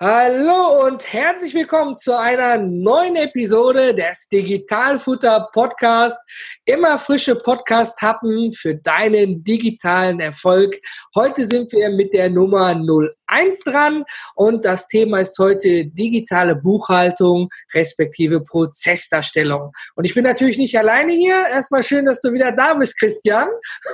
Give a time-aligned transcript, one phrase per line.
[0.00, 6.18] Hallo und herzlich willkommen zu einer neuen Episode des Digitalfutter Podcast.
[6.64, 10.74] Immer frische Podcast-Happen für deinen digitalen Erfolg.
[11.14, 12.74] Heute sind wir mit der Nummer
[13.34, 14.04] 01 dran
[14.34, 19.72] und das Thema ist heute digitale Buchhaltung respektive Prozessdarstellung.
[19.94, 21.46] Und ich bin natürlich nicht alleine hier.
[21.50, 23.48] Erstmal schön, dass du wieder da bist, Christian.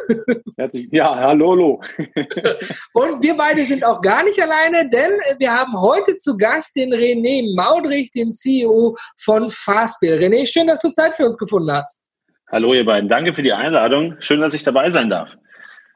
[0.56, 1.80] Herzlich, ja, hallo, hallo.
[2.94, 6.76] und wir beide sind auch gar nicht alleine, denn wir haben heute heute zu Gast
[6.76, 10.14] den René Maudrich, den CEO von Fastbill.
[10.14, 12.06] René, schön, dass du Zeit für uns gefunden hast.
[12.50, 14.16] Hallo ihr beiden, danke für die Einladung.
[14.20, 15.30] Schön, dass ich dabei sein darf.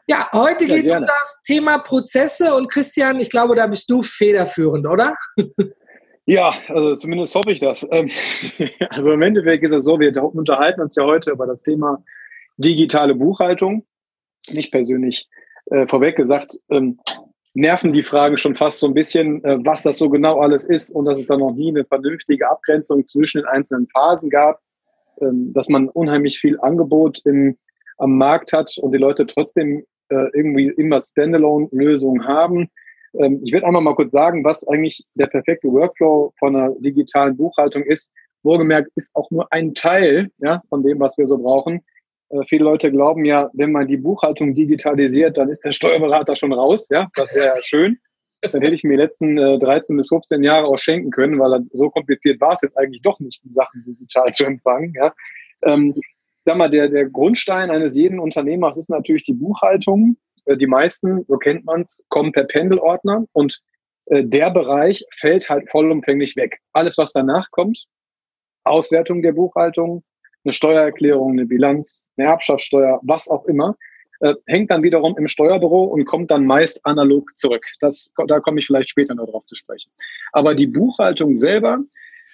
[0.06, 3.88] Ja, heute ja, geht es um das Thema Prozesse und Christian, ich glaube, da bist
[3.88, 5.14] du federführend, oder?
[6.26, 7.86] Ja, also zumindest hoffe ich das.
[7.90, 8.08] Ähm,
[8.88, 12.02] also im Endeffekt ist es so, wir unterhalten uns ja heute über das Thema
[12.56, 13.84] digitale Buchhaltung.
[14.54, 15.28] Nicht persönlich
[15.66, 16.98] äh, vorweg gesagt, ähm,
[17.52, 20.90] nerven die Fragen schon fast so ein bisschen, äh, was das so genau alles ist
[20.90, 24.60] und dass es da noch nie eine vernünftige Abgrenzung zwischen den einzelnen Phasen gab,
[25.20, 27.58] ähm, dass man unheimlich viel Angebot im,
[27.98, 32.68] am Markt hat und die Leute trotzdem äh, irgendwie immer Standalone-Lösungen haben.
[33.18, 37.36] Ähm, ich werde einmal mal kurz sagen, was eigentlich der perfekte Workflow von einer digitalen
[37.36, 38.12] Buchhaltung ist.
[38.42, 41.80] Wohlgemerkt ist auch nur ein Teil ja, von dem, was wir so brauchen.
[42.30, 46.52] Äh, viele Leute glauben ja, wenn man die Buchhaltung digitalisiert, dann ist der Steuerberater schon
[46.52, 46.88] raus.
[46.90, 47.98] Ja, das wäre ja schön.
[48.52, 51.64] Dann hätte ich mir die letzten äh, 13 bis 15 Jahre auch schenken können, weil
[51.72, 54.92] so kompliziert war es jetzt eigentlich doch nicht, die Sachen digital zu empfangen.
[54.94, 55.14] Ja.
[55.62, 55.94] Ähm,
[56.44, 60.16] sag mal, der, der Grundstein eines jeden Unternehmers ist natürlich die Buchhaltung.
[60.46, 63.60] Äh, die meisten, so kennt man es, kommen per Pendelordner und
[64.06, 66.60] äh, der Bereich fällt halt vollumfänglich weg.
[66.72, 67.86] Alles, was danach kommt,
[68.64, 70.04] Auswertung der Buchhaltung,
[70.44, 73.76] eine Steuererklärung, eine Bilanz, eine Erbschaftssteuer, was auch immer,
[74.20, 77.64] äh, hängt dann wiederum im Steuerbüro und kommt dann meist analog zurück.
[77.80, 79.90] Das, da komme ich vielleicht später noch drauf zu sprechen.
[80.32, 81.80] Aber die Buchhaltung selber,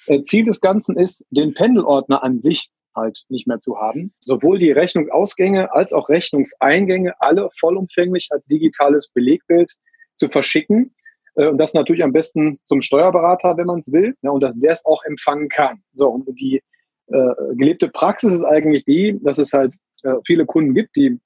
[0.06, 4.13] äh, Ziel des Ganzen ist, den Pendelordner an sich halt nicht mehr zu haben.
[4.21, 9.73] Sowohl die Rechnungsausgänge als auch Rechnungseingänge alle vollumfänglich als digitales Belegbild
[10.17, 10.95] zu verschicken.
[11.37, 14.59] Äh, und das natürlich am besten zum Steuerberater, wenn man es will, ja, und dass
[14.59, 15.83] der es auch empfangen kann.
[15.95, 16.62] So, und die
[17.09, 21.19] äh, gelebte Praxis ist eigentlich die, dass es halt äh, viele Kunden gibt, die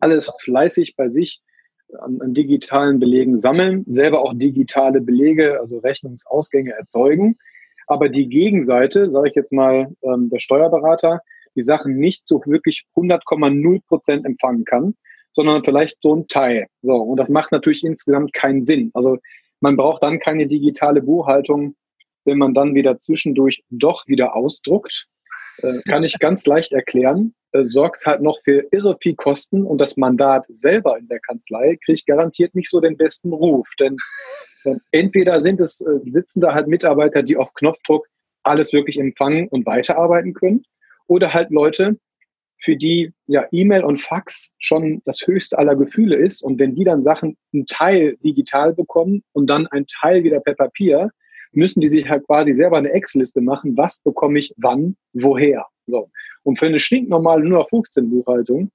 [0.00, 1.40] alles fleißig bei sich
[2.00, 7.36] an, an, digitalen Belegen sammeln, selber auch digitale Belege, also Rechnungsausgänge erzeugen.
[7.86, 11.20] Aber die Gegenseite, sage ich jetzt mal, ähm, der Steuerberater,
[11.54, 14.94] die Sachen nicht so wirklich 100,0 Prozent empfangen kann,
[15.32, 16.66] sondern vielleicht so ein Teil.
[16.82, 18.90] So, und das macht natürlich insgesamt keinen Sinn.
[18.94, 19.18] Also
[19.60, 21.74] man braucht dann keine digitale Buchhaltung
[22.26, 25.06] wenn man dann wieder zwischendurch doch wieder ausdruckt,
[25.62, 29.78] äh, kann ich ganz leicht erklären, äh, sorgt halt noch für irre viel Kosten und
[29.78, 33.68] das Mandat selber in der Kanzlei kriegt garantiert nicht so den besten Ruf.
[33.80, 33.96] Denn
[34.64, 38.06] äh, entweder sind es, äh, sitzen da halt Mitarbeiter, die auf Knopfdruck
[38.42, 40.62] alles wirklich empfangen und weiterarbeiten können,
[41.08, 41.98] oder halt Leute,
[42.58, 46.42] für die ja E-Mail und Fax schon das höchste aller Gefühle ist.
[46.42, 50.54] Und wenn die dann Sachen einen Teil digital bekommen und dann ein Teil wieder per
[50.54, 51.10] Papier,
[51.56, 55.66] müssen die sich halt quasi selber eine Excel-Liste machen, was bekomme ich wann, woher.
[55.86, 56.10] So.
[56.42, 58.70] Und für eine stinknormale nur auf 15 Buchhaltung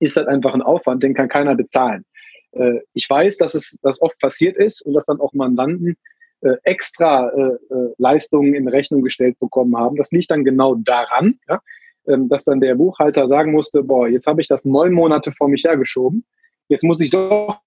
[0.00, 2.04] ist das einfach ein Aufwand, den kann keiner bezahlen.
[2.52, 5.96] Äh, ich weiß, dass es das oft passiert ist und dass dann auch Mandanten
[6.42, 7.56] äh, extra äh,
[7.98, 9.96] Leistungen in Rechnung gestellt bekommen haben.
[9.96, 11.60] Das liegt dann genau daran, ja,
[12.06, 15.48] ähm, dass dann der Buchhalter sagen musste, boah, jetzt habe ich das neun Monate vor
[15.48, 16.24] mich hergeschoben,
[16.68, 17.60] jetzt muss ich doch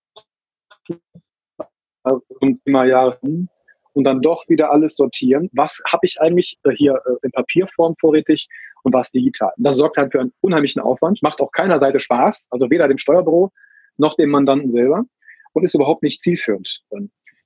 [2.39, 3.19] zum Thema Jahres
[3.99, 5.49] und dann doch wieder alles sortieren.
[5.51, 8.47] Was habe ich eigentlich äh, hier äh, in Papierform vorrätig
[8.83, 9.51] und was digital?
[9.57, 12.97] Das sorgt halt für einen unheimlichen Aufwand, macht auf keiner Seite Spaß, also weder dem
[12.97, 13.51] Steuerbüro
[13.97, 15.03] noch dem Mandanten selber
[15.51, 16.81] und ist überhaupt nicht zielführend.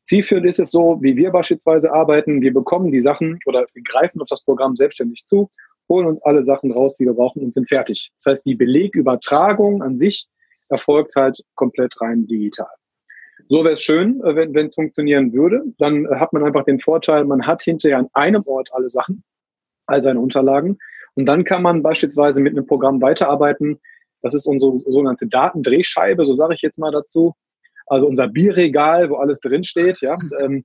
[0.06, 2.44] Zielführend ist es so, wie wir beispielsweise arbeiten.
[2.44, 5.50] Wir bekommen die Sachen oder wir greifen auf das Programm selbstständig zu,
[5.90, 8.12] holen uns alle Sachen raus, die wir brauchen und sind fertig.
[8.20, 10.28] Das heißt, die Belegübertragung an sich
[10.70, 12.70] erfolgt halt komplett rein digital.
[13.50, 15.64] So wäre es schön, äh, wenn es funktionieren würde.
[15.78, 19.24] Dann äh, hat man einfach den Vorteil, man hat hinterher an einem Ort alle Sachen,
[19.86, 20.78] all seine Unterlagen.
[21.16, 23.80] Und dann kann man beispielsweise mit einem Programm weiterarbeiten.
[24.22, 27.34] Das ist unsere sogenannte Datendrehscheibe, so sage ich jetzt mal dazu.
[27.86, 30.02] Also unser Bierregal, wo alles drinsteht.
[30.02, 30.64] Ja, ähm,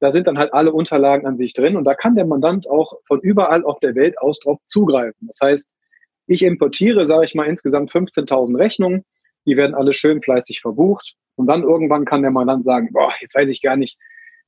[0.00, 2.98] da sind dann halt alle Unterlagen an sich drin und da kann der Mandant auch
[3.06, 5.26] von überall auf der Welt aus drauf zugreifen.
[5.26, 5.70] Das heißt,
[6.26, 9.04] ich importiere, sage ich mal, insgesamt 15.000 Rechnungen.
[9.48, 11.14] Die werden alle schön fleißig verbucht.
[11.36, 13.98] Und dann irgendwann kann der Mandant sagen, boah, jetzt weiß ich gar nicht,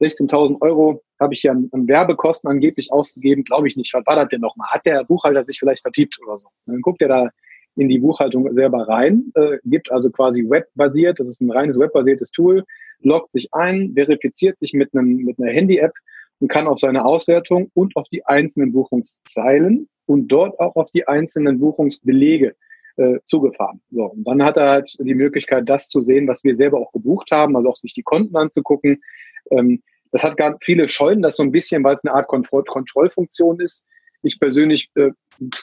[0.01, 3.95] 16.000 Euro habe ich hier an, an, Werbekosten angeblich ausgegeben, glaube ich nicht.
[3.95, 4.69] Was war das denn nochmal?
[4.71, 6.49] Hat der Buchhalter sich vielleicht vertiebt oder so?
[6.67, 7.29] Und dann guckt er da
[7.77, 12.31] in die Buchhaltung selber rein, äh, gibt also quasi webbasiert, das ist ein reines webbasiertes
[12.31, 12.65] Tool,
[13.01, 15.93] loggt sich ein, verifiziert sich mit, einem, mit einer Handy-App
[16.41, 21.07] und kann auf seine Auswertung und auf die einzelnen Buchungszeilen und dort auch auf die
[21.07, 22.55] einzelnen Buchungsbelege
[22.97, 23.81] äh, zugefahren.
[23.91, 26.93] So, und dann hat er halt die Möglichkeit, das zu sehen, was wir selber auch
[26.93, 29.03] gebucht haben, also auch sich die Konten anzugucken.
[29.51, 29.83] Ähm,
[30.13, 33.61] das hat gar viele scheuen das so ein bisschen, weil es eine Art Kontroll Kontrollfunktion
[33.61, 33.85] ist.
[34.23, 35.11] Ich persönlich äh,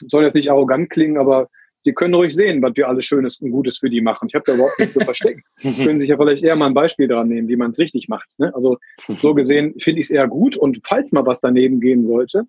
[0.06, 1.48] soll jetzt nicht arrogant klingen, aber
[1.80, 4.28] Sie können ruhig sehen, was wir alles Schönes und Gutes für die machen.
[4.28, 5.42] Ich habe da überhaupt nichts zu verstecken.
[5.62, 8.28] können sich ja vielleicht eher mal ein Beispiel daran nehmen, wie man es richtig macht.
[8.38, 8.52] Ne?
[8.54, 12.44] Also so gesehen finde ich es eher gut und falls mal was daneben gehen sollte,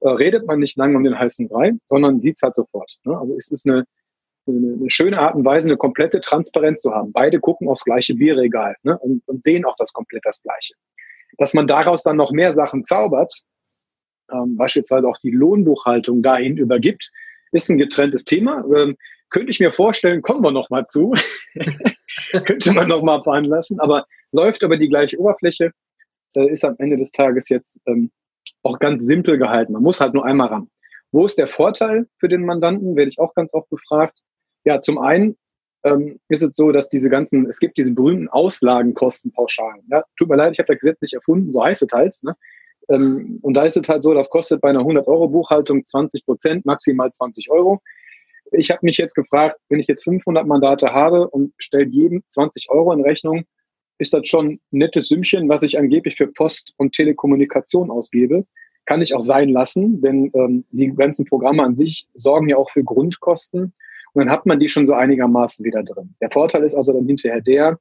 [0.00, 2.98] äh, redet man nicht lange um den heißen Brei, sondern sieht es halt sofort.
[3.04, 3.16] Ne?
[3.18, 3.84] Also es ist eine,
[4.46, 7.12] eine, eine, schöne Art und Weise, eine komplette Transparenz zu haben.
[7.12, 8.98] Beide gucken aufs gleiche Bierregal ne?
[8.98, 10.74] und, und sehen auch das komplett das Gleiche.
[11.38, 13.32] Dass man daraus dann noch mehr Sachen zaubert,
[14.32, 17.10] ähm, beispielsweise auch die Lohnbuchhaltung dahin übergibt,
[17.52, 18.64] ist ein getrenntes Thema.
[18.74, 18.96] Ähm,
[19.30, 21.14] könnte ich mir vorstellen, kommen wir noch mal zu.
[22.44, 25.72] könnte man noch mal veranlassen, aber läuft über die gleiche Oberfläche,
[26.34, 28.10] äh, ist am Ende des Tages jetzt ähm,
[28.62, 29.72] auch ganz simpel gehalten.
[29.72, 30.68] Man muss halt nur einmal ran.
[31.12, 32.96] Wo ist der Vorteil für den Mandanten?
[32.96, 34.18] Werde ich auch ganz oft gefragt.
[34.64, 35.36] Ja, zum einen
[35.84, 39.82] ähm, ist es so, dass diese ganzen, es gibt diese berühmten Auslagenkostenpauschalen.
[39.90, 42.16] Ja, tut mir leid, ich habe das Gesetz nicht erfunden, so heißt es halt.
[42.22, 42.36] Ne?
[42.88, 47.10] Ähm, und da ist es halt so, das kostet bei einer 100-Euro-Buchhaltung 20 Prozent, maximal
[47.10, 47.80] 20 Euro.
[48.52, 52.70] Ich habe mich jetzt gefragt, wenn ich jetzt 500 Mandate habe und stelle jedem 20
[52.70, 53.44] Euro in Rechnung,
[53.98, 58.46] ist das schon ein nettes Sümmchen, was ich angeblich für Post und Telekommunikation ausgebe.
[58.84, 62.70] Kann ich auch sein lassen, denn ähm, die ganzen Programme an sich sorgen ja auch
[62.70, 63.72] für Grundkosten.
[64.14, 66.14] Und dann hat man die schon so einigermaßen wieder drin.
[66.20, 67.78] Der Vorteil ist also dann hinterher der,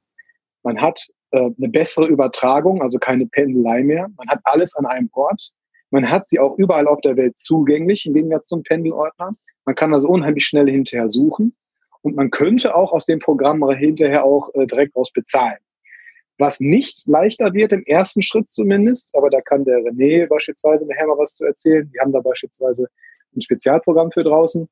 [0.64, 4.08] man hat äh, eine bessere Übertragung, also keine Pendelei mehr.
[4.18, 5.52] Man hat alles an einem Ort.
[5.90, 9.36] Man hat sie auch überall auf der Welt zugänglich, im Gegensatz zum Pendelordner.
[9.66, 11.56] Man kann also unheimlich schnell hinterher suchen.
[12.02, 15.58] Und man könnte auch aus dem Programm hinterher auch äh, direkt aus bezahlen.
[16.38, 21.06] Was nicht leichter wird, im ersten Schritt zumindest, aber da kann der René beispielsweise nachher
[21.06, 21.88] mal was zu erzählen.
[21.92, 22.88] Wir haben da beispielsweise
[23.36, 24.68] ein Spezialprogramm für draußen,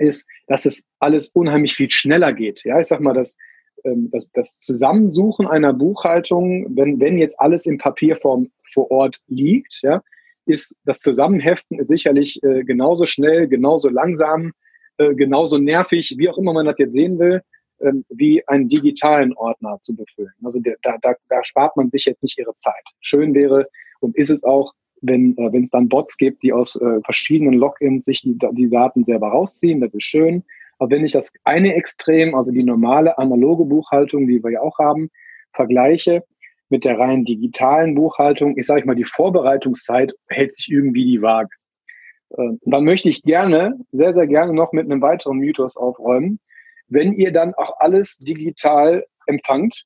[0.00, 2.64] ist, dass es alles unheimlich viel schneller geht.
[2.64, 3.36] Ja, ich sag mal, dass
[3.84, 9.80] ähm, das, das Zusammensuchen einer Buchhaltung, wenn, wenn jetzt alles in Papierform vor Ort liegt,
[9.82, 10.02] ja,
[10.46, 14.52] ist das Zusammenheften ist sicherlich äh, genauso schnell, genauso langsam,
[14.98, 17.42] äh, genauso nervig, wie auch immer man das jetzt sehen will,
[17.78, 20.32] äh, wie einen digitalen Ordner zu befüllen.
[20.42, 22.84] Also der, da, da, da spart man sich jetzt nicht ihre Zeit.
[23.00, 23.66] Schön wäre
[24.00, 28.04] und ist es auch, wenn äh, es dann Bots gibt, die aus äh, verschiedenen Logins
[28.04, 30.44] sich die, die Daten selber rausziehen, das ist schön.
[30.78, 34.78] Aber wenn ich das eine Extrem, also die normale analoge Buchhaltung, die wir ja auch
[34.78, 35.10] haben,
[35.52, 36.24] vergleiche
[36.70, 41.50] mit der rein digitalen Buchhaltung, ich sage mal, die Vorbereitungszeit hält sich irgendwie die Waage.
[42.38, 46.38] Ähm, dann möchte ich gerne, sehr, sehr gerne noch mit einem weiteren Mythos aufräumen.
[46.88, 49.84] Wenn ihr dann auch alles digital empfangt,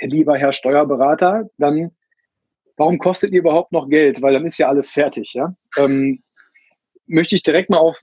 [0.00, 1.92] lieber Herr Steuerberater, dann
[2.76, 4.22] warum kostet ihr überhaupt noch Geld?
[4.22, 5.32] Weil dann ist ja alles fertig.
[5.34, 5.54] Ja?
[5.78, 6.22] Ähm,
[7.06, 7.98] möchte ich direkt mal auf,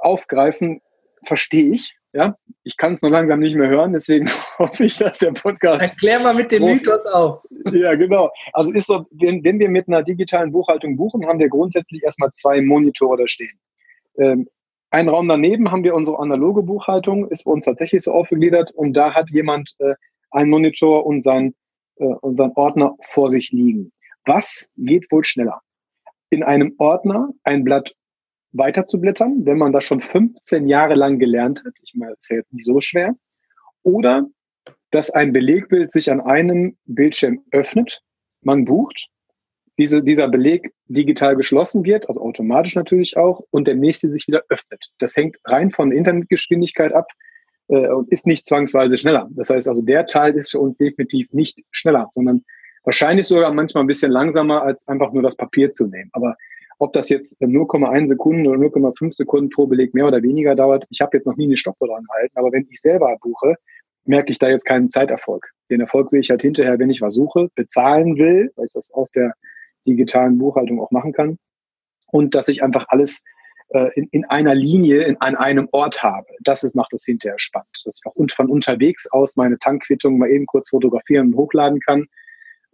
[0.00, 0.80] aufgreifen
[1.24, 1.94] verstehe ich.
[2.14, 4.28] Ja, ich kann es nur langsam nicht mehr hören, deswegen
[4.58, 5.82] hoffe ich, dass der Podcast.
[5.82, 7.42] Erklär mal mit dem Mythos auf.
[7.72, 8.30] Ja, genau.
[8.54, 12.30] Also ist so, wenn, wenn wir mit einer digitalen Buchhaltung buchen, haben wir grundsätzlich erstmal
[12.30, 13.60] zwei Monitore da stehen.
[14.18, 14.48] Ähm,
[14.90, 18.94] einen Raum daneben haben wir unsere analoge Buchhaltung, ist bei uns tatsächlich so aufgegliedert und
[18.94, 19.94] da hat jemand äh,
[20.30, 21.54] einen Monitor und sein,
[21.98, 23.92] äh, und sein Ordner vor sich liegen.
[24.24, 25.60] Was geht wohl schneller?
[26.30, 27.94] In einem Ordner ein Blatt
[28.52, 31.74] weiterzublättern, wenn man das schon 15 Jahre lang gelernt hat.
[31.82, 33.14] Ich meine, das ist nicht so schwer.
[33.82, 34.26] Oder
[34.90, 38.00] dass ein Belegbild sich an einem Bildschirm öffnet,
[38.42, 39.08] man bucht,
[39.78, 44.42] diese, dieser Beleg digital geschlossen wird, also automatisch natürlich auch, und der nächste sich wieder
[44.48, 44.90] öffnet.
[44.98, 47.06] Das hängt rein von Internetgeschwindigkeit ab
[47.68, 49.28] äh, und ist nicht zwangsweise schneller.
[49.30, 52.44] Das heißt also, der Teil ist für uns definitiv nicht schneller, sondern
[52.84, 56.10] wahrscheinlich sogar manchmal ein bisschen langsamer, als einfach nur das Papier zu nehmen.
[56.12, 56.36] Aber
[56.78, 61.00] ob das jetzt 0,1 Sekunden oder 0,5 Sekunden pro Beleg mehr oder weniger dauert, ich
[61.00, 63.56] habe jetzt noch nie eine Stoppuhr dran gehalten, aber wenn ich selber buche,
[64.04, 65.50] merke ich da jetzt keinen Zeiterfolg.
[65.70, 68.90] Den Erfolg sehe ich halt hinterher, wenn ich was suche, bezahlen will, weil ich das
[68.92, 69.34] aus der
[69.86, 71.38] digitalen Buchhaltung auch machen kann.
[72.10, 73.22] Und dass ich einfach alles
[73.70, 76.28] äh, in, in einer Linie, in, an einem Ort habe.
[76.40, 77.68] Das ist, macht das hinterher spannend.
[77.84, 82.06] Dass ich auch von unterwegs aus meine Tankquittung mal eben kurz fotografieren und hochladen kann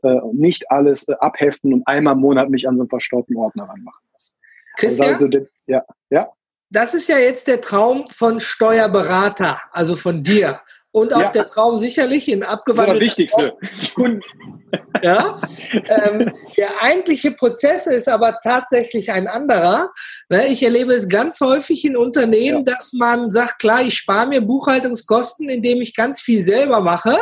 [0.05, 3.65] äh, nicht alles äh, abheften und einmal im Monat mich an so einen verstaubten Ordner
[3.65, 4.35] ranmachen muss.
[4.77, 5.09] Christian?
[5.09, 6.29] Also, also, ja, ja.
[6.71, 10.61] Das ist ja jetzt der Traum von Steuerberater, also von dir.
[10.91, 11.31] Und auch ja.
[11.31, 13.57] der Traum sicherlich in abgewandelter das wichtigste.
[13.95, 14.54] Kunden.
[15.03, 15.41] Ja?
[15.73, 19.91] ähm, der eigentliche Prozess ist aber tatsächlich ein anderer.
[20.29, 22.75] Ne, ich erlebe es ganz häufig in Unternehmen, ja.
[22.75, 27.19] dass man sagt, klar, ich spare mir Buchhaltungskosten, indem ich ganz viel selber mache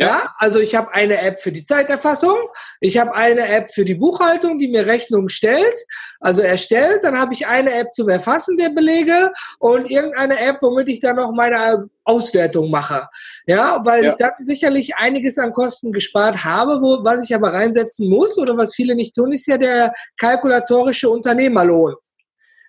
[0.00, 2.36] Ja, also ich habe eine App für die Zeiterfassung,
[2.80, 5.74] ich habe eine App für die Buchhaltung, die mir Rechnungen stellt,
[6.20, 10.88] also erstellt, dann habe ich eine App zum Erfassen der Belege und irgendeine App, womit
[10.88, 13.08] ich dann noch meine Auswertung mache.
[13.46, 14.10] Ja, weil ja.
[14.10, 18.56] ich dann sicherlich einiges an Kosten gespart habe, wo, was ich aber reinsetzen muss oder
[18.56, 21.96] was viele nicht tun, ist ja der kalkulatorische Unternehmerlohn.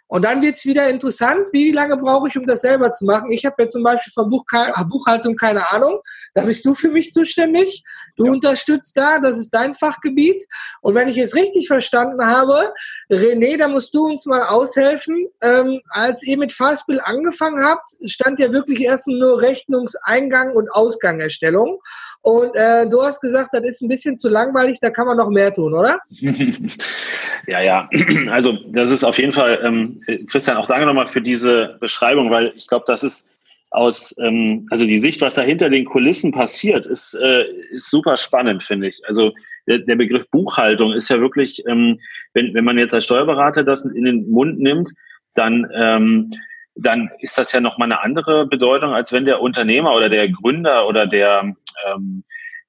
[0.10, 3.32] Und dann wird's wieder interessant, wie lange brauche ich, um das selber zu machen.
[3.32, 4.44] Ich habe ja zum Beispiel von Buch
[4.90, 6.00] Buchhaltung keine Ahnung.
[6.34, 7.84] Da bist du für mich zuständig.
[8.18, 8.32] Du ja.
[8.32, 10.42] unterstützt da, das ist dein Fachgebiet.
[10.82, 12.74] Und wenn ich es richtig verstanden habe,
[13.12, 15.28] René, da musst du uns mal aushelfen.
[15.42, 21.80] Ähm, als ihr mit Fastbill angefangen habt, stand ja wirklich erstmal nur Rechnungseingang und Ausgangerstellung.
[22.30, 25.32] Und äh, du hast gesagt, das ist ein bisschen zu langweilig, da kann man noch
[25.32, 25.98] mehr tun, oder?
[27.48, 27.90] ja, ja.
[28.30, 32.54] Also das ist auf jeden Fall, ähm, Christian, auch danke nochmal für diese Beschreibung, weil
[32.56, 33.28] ich glaube, das ist
[33.72, 38.16] aus, ähm, also die Sicht, was da hinter den Kulissen passiert, ist, äh, ist super
[38.16, 39.02] spannend, finde ich.
[39.08, 39.32] Also
[39.66, 41.98] der, Begriff Buchhaltung ist ja wirklich, ähm,
[42.34, 44.92] wenn, wenn man jetzt als Steuerberater das in den Mund nimmt,
[45.34, 46.32] dann ähm,
[46.82, 50.88] dann ist das ja nochmal eine andere Bedeutung, als wenn der Unternehmer oder der Gründer
[50.88, 51.56] oder der,
[51.88, 52.24] ähm,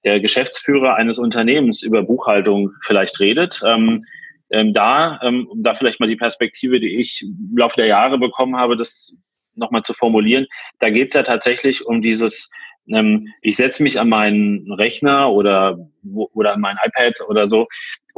[0.05, 3.61] der Geschäftsführer eines Unternehmens über Buchhaltung vielleicht redet.
[3.65, 4.05] Ähm,
[4.51, 8.57] ähm, da, ähm, da vielleicht mal die Perspektive, die ich im Laufe der Jahre bekommen
[8.57, 9.17] habe, das
[9.55, 10.47] nochmal zu formulieren,
[10.79, 12.51] da geht es ja tatsächlich um dieses,
[12.89, 17.69] ähm, ich setze mich an meinen Rechner oder, oder an mein iPad oder so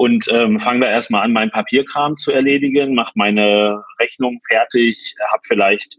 [0.03, 5.43] und ähm, fange da erstmal an, meinen Papierkram zu erledigen, mache meine Rechnung fertig, habe
[5.45, 5.97] vielleicht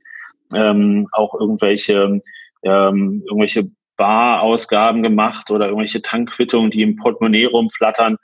[0.53, 2.21] ähm, auch irgendwelche,
[2.63, 8.17] ähm, irgendwelche Barausgaben gemacht oder irgendwelche Tankquittungen, die im Portemonnaie rumflattern.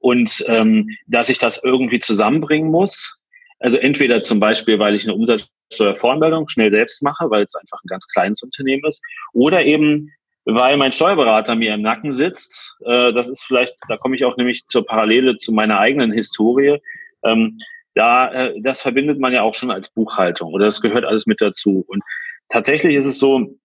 [0.00, 3.20] Und ähm, dass ich das irgendwie zusammenbringen muss.
[3.60, 7.88] Also entweder zum Beispiel, weil ich eine Umsatzsteuervoranmeldung schnell selbst mache, weil es einfach ein
[7.88, 9.00] ganz kleines Unternehmen ist,
[9.32, 10.10] oder eben
[10.44, 12.76] weil mein Steuerberater mir im Nacken sitzt.
[12.84, 16.78] Äh, das ist vielleicht, da komme ich auch nämlich zur Parallele zu meiner eigenen Historie.
[17.24, 17.58] Ähm,
[17.94, 21.40] da, äh, das verbindet man ja auch schon als Buchhaltung oder das gehört alles mit
[21.40, 21.84] dazu.
[21.86, 22.02] Und
[22.48, 23.56] tatsächlich ist es so,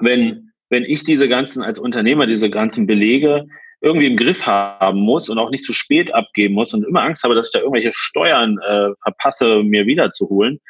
[0.00, 3.46] wenn, wenn ich diese ganzen, als Unternehmer diese ganzen Belege
[3.80, 7.22] irgendwie im Griff haben muss und auch nicht zu spät abgeben muss und immer Angst
[7.22, 10.60] habe, dass ich da irgendwelche Steuern äh, verpasse, mir wiederzuholen,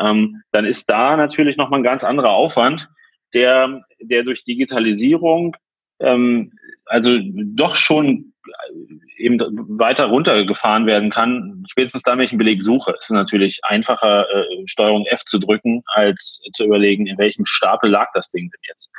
[0.00, 2.88] ähm, dann ist da natürlich nochmal ein ganz anderer Aufwand,
[3.36, 5.54] der, der durch Digitalisierung
[6.00, 6.52] ähm,
[6.86, 9.38] also doch schon äh, eben
[9.78, 11.64] weiter runtergefahren werden kann.
[11.68, 15.38] Spätestens dann, wenn ich einen Beleg suche, ist es natürlich einfacher, äh, Steuerung F zu
[15.38, 18.90] drücken, als zu überlegen, in welchem Stapel lag das Ding denn jetzt.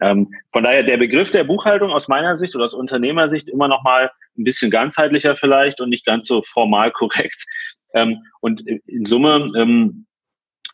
[0.00, 3.82] Ähm, von daher der Begriff der Buchhaltung aus meiner Sicht oder aus Unternehmersicht immer noch
[3.82, 7.44] mal ein bisschen ganzheitlicher vielleicht und nicht ganz so formal korrekt.
[7.94, 10.06] Ähm, und in Summe ähm,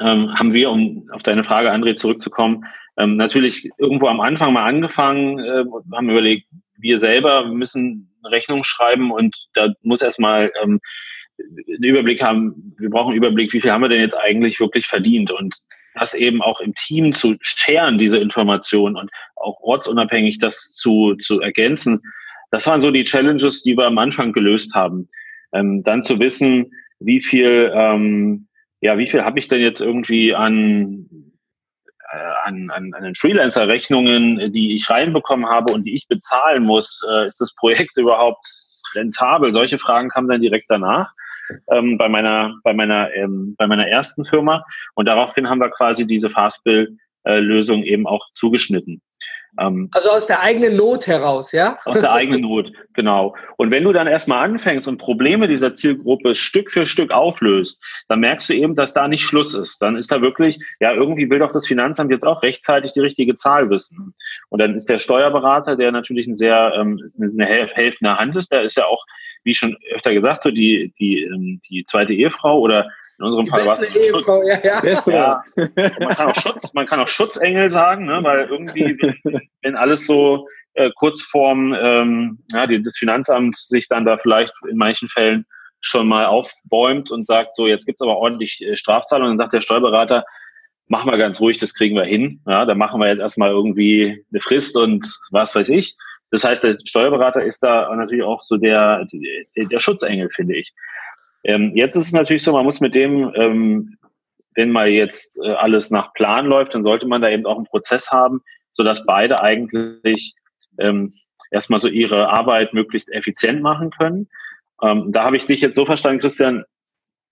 [0.01, 2.65] ähm, haben wir, um auf deine Frage, André, zurückzukommen,
[2.97, 6.47] ähm, natürlich irgendwo am Anfang mal angefangen, äh, haben überlegt,
[6.77, 10.81] wir selber müssen Rechnung schreiben und da muss erstmal ähm,
[11.39, 14.87] einen Überblick haben, wir brauchen einen Überblick, wie viel haben wir denn jetzt eigentlich wirklich
[14.87, 15.57] verdient und
[15.95, 21.41] das eben auch im Team zu scheren, diese Information und auch ortsunabhängig das zu, zu
[21.41, 22.03] ergänzen.
[22.51, 25.09] Das waren so die Challenges, die wir am Anfang gelöst haben.
[25.53, 28.49] Ähm, dann zu wissen, wie viel, ähm,
[28.85, 31.09] ja, wie viel habe ich denn jetzt irgendwie an
[32.13, 37.25] äh, an, an, an Freelancer-Rechnungen, die ich reinbekommen habe und die ich bezahlen muss, äh,
[37.25, 38.47] ist das Projekt überhaupt
[38.95, 39.55] rentabel?
[39.55, 41.11] Solche Fragen kamen dann direkt danach
[41.71, 44.63] ähm, bei meiner bei meiner ähm, bei meiner ersten Firma
[44.95, 49.01] und daraufhin haben wir quasi diese Fastbill-Lösung äh, eben auch zugeschnitten.
[49.61, 51.77] Ähm, also aus der eigenen Not heraus, ja?
[51.85, 53.35] Aus der eigenen Not, genau.
[53.57, 58.21] Und wenn du dann erstmal anfängst und Probleme dieser Zielgruppe Stück für Stück auflöst, dann
[58.21, 59.81] merkst du eben, dass da nicht Schluss ist.
[59.83, 63.35] Dann ist da wirklich, ja, irgendwie will doch das Finanzamt jetzt auch rechtzeitig die richtige
[63.35, 64.15] Zahl wissen.
[64.49, 68.63] Und dann ist der Steuerberater, der natürlich ein sehr, ähm, eine helfende Hand ist, der
[68.63, 69.05] ist ja auch,
[69.45, 73.65] wie schon öfter gesagt, so die, die, ähm, die zweite Ehefrau oder in unserem Fall
[73.67, 73.95] war es.
[73.95, 74.83] Ehefrau, ja, ja.
[74.85, 75.45] ja.
[76.01, 80.07] Man, kann auch Schutz, man kann auch Schutzengel sagen, ne, weil irgendwie, wenn, wenn alles
[80.07, 85.09] so äh, kurz vorm ähm, ja, die, das Finanzamt sich dann da vielleicht in manchen
[85.09, 85.47] Fällen
[85.81, 89.61] schon mal aufbäumt und sagt, so jetzt gibt's aber ordentlich äh, Strafzahlungen, dann sagt der
[89.61, 90.25] Steuerberater,
[90.89, 92.41] machen wir ganz ruhig, das kriegen wir hin.
[92.47, 95.97] Ja, da machen wir jetzt erstmal irgendwie eine Frist und was weiß ich.
[96.31, 99.07] Das heißt, der Steuerberater ist da natürlich auch so der,
[99.57, 100.73] der Schutzengel, finde ich.
[101.45, 103.97] Ähm, jetzt ist es natürlich so, man muss mit dem, ähm,
[104.55, 107.67] wenn mal jetzt äh, alles nach Plan läuft, dann sollte man da eben auch einen
[107.67, 108.41] Prozess haben,
[108.73, 110.35] so dass beide eigentlich
[110.79, 111.13] ähm,
[111.51, 114.29] erstmal so ihre Arbeit möglichst effizient machen können.
[114.83, 116.65] Ähm, da habe ich dich jetzt so verstanden, Christian,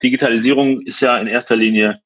[0.01, 2.01] Digitalisierung ist ja in erster Linie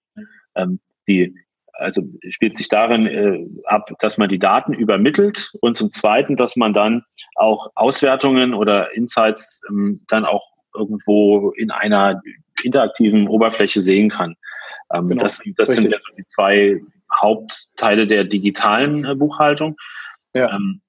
[0.58, 1.36] ähm, die
[1.74, 6.56] also spielt sich darin äh, ab, dass man die Daten übermittelt und zum Zweiten, dass
[6.56, 7.04] man dann
[7.36, 12.22] auch Auswertungen oder Insights ähm, dann auch irgendwo in einer
[12.64, 14.36] interaktiven Oberfläche sehen kann.
[14.94, 15.24] Ähm, genau.
[15.24, 16.82] Das, das sind ja die zwei
[17.14, 19.76] Hauptteile der digitalen äh, Buchhaltung.
[20.34, 20.56] Ja.
[20.56, 20.82] Ähm,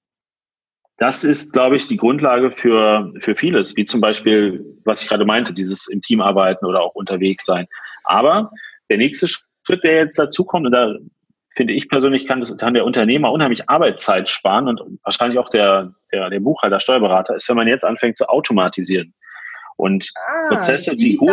[0.98, 5.24] das ist, glaube ich, die Grundlage für, für vieles, wie zum Beispiel, was ich gerade
[5.24, 7.68] meinte, dieses im Team arbeiten oder auch unterwegs sein.
[8.02, 8.50] Aber
[8.90, 10.96] der nächste Schritt, der jetzt dazu kommt, und da
[11.54, 15.94] finde ich persönlich, kann, das, kann der Unternehmer unheimlich Arbeitszeit sparen und wahrscheinlich auch der,
[16.12, 19.14] der, der Buchhalter, Steuerberater, ist, wenn man jetzt anfängt zu automatisieren.
[19.78, 21.30] Und ah, Prozesse, die gut.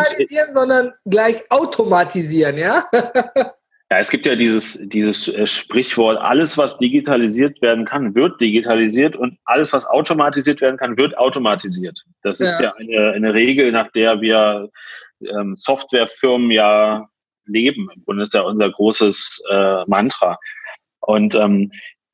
[0.53, 2.85] sondern gleich automatisieren, ja?
[3.91, 9.15] Ja, es gibt ja dieses, dieses äh, Sprichwort, alles, was digitalisiert werden kann, wird digitalisiert
[9.15, 12.03] und alles, was automatisiert werden kann, wird automatisiert.
[12.23, 12.45] Das ja.
[12.47, 14.71] ist ja eine, eine Regel, nach der wir
[15.21, 17.07] ähm, Softwarefirmen ja
[17.45, 17.87] leben.
[17.95, 20.39] Im Grunde ist ja unser großes äh, Mantra.
[21.01, 21.71] Und ähm,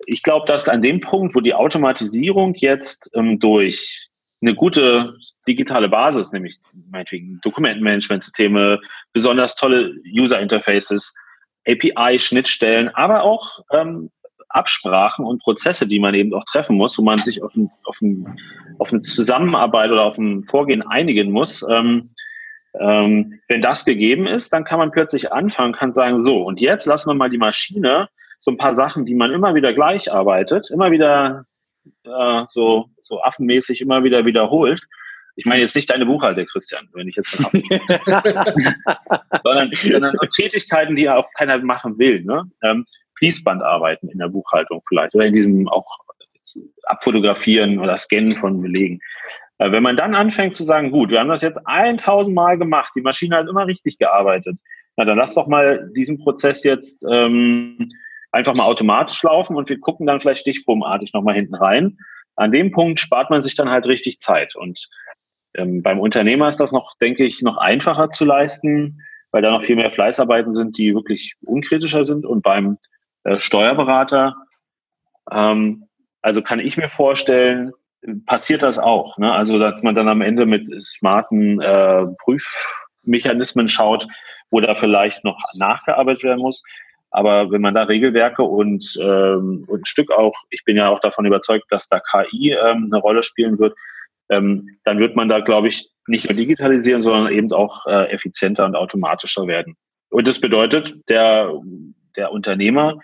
[0.07, 4.09] ich glaube, dass an dem Punkt, wo die Automatisierung jetzt ähm, durch
[4.41, 5.15] eine gute
[5.47, 8.79] digitale Basis, nämlich meinetwegen Dokumentenmanagementsysteme,
[9.13, 11.13] besonders tolle User Interfaces,
[11.67, 14.09] API-Schnittstellen, aber auch ähm,
[14.49, 18.01] Absprachen und Prozesse, die man eben auch treffen muss, wo man sich auf, ein, auf,
[18.01, 18.35] ein,
[18.79, 21.65] auf eine Zusammenarbeit oder auf ein Vorgehen einigen muss.
[21.69, 22.07] Ähm,
[22.79, 26.85] ähm, wenn das gegeben ist, dann kann man plötzlich anfangen, kann sagen, so, und jetzt
[26.85, 30.71] lassen wir mal die Maschine so ein paar Sachen, die man immer wieder gleich arbeitet,
[30.71, 31.45] immer wieder
[32.03, 34.81] äh, so, so affenmäßig immer wieder wiederholt,
[35.35, 37.45] ich meine jetzt nicht deine Buchhalter, Christian, wenn ich jetzt von
[39.43, 42.23] sondern, sondern so Tätigkeiten, die ja auch keiner machen will.
[42.23, 42.43] Ne?
[42.63, 42.85] Ähm,
[43.17, 45.85] Fließbandarbeiten in der Buchhaltung vielleicht oder in diesem auch
[46.83, 48.99] Abfotografieren oder Scannen von Belegen.
[49.59, 52.91] Äh, wenn man dann anfängt zu sagen, gut, wir haben das jetzt 1000 Mal gemacht,
[52.95, 54.57] die Maschine hat immer richtig gearbeitet,
[54.97, 57.91] na dann lass doch mal diesen Prozess jetzt ähm,
[58.31, 61.97] einfach mal automatisch laufen und wir gucken dann vielleicht stichprobenartig nochmal hinten rein.
[62.35, 64.55] An dem Punkt spart man sich dann halt richtig Zeit.
[64.55, 64.87] Und
[65.53, 69.63] ähm, beim Unternehmer ist das noch, denke ich, noch einfacher zu leisten, weil da noch
[69.63, 72.25] viel mehr Fleißarbeiten sind, die wirklich unkritischer sind.
[72.25, 72.77] Und beim
[73.23, 74.35] äh, Steuerberater,
[75.31, 75.87] ähm,
[76.21, 77.71] also kann ich mir vorstellen,
[78.25, 79.17] passiert das auch.
[79.17, 79.31] Ne?
[79.31, 84.07] Also, dass man dann am Ende mit smarten äh, Prüfmechanismen schaut,
[84.49, 86.63] wo da vielleicht noch nachgearbeitet werden muss.
[87.11, 91.01] Aber wenn man da Regelwerke und, ähm, und ein Stück auch, ich bin ja auch
[91.01, 93.77] davon überzeugt, dass da KI ähm, eine Rolle spielen wird,
[94.29, 98.65] ähm, dann wird man da, glaube ich, nicht nur digitalisieren, sondern eben auch äh, effizienter
[98.65, 99.75] und automatischer werden.
[100.09, 101.51] Und das bedeutet, der,
[102.15, 102.99] der Unternehmer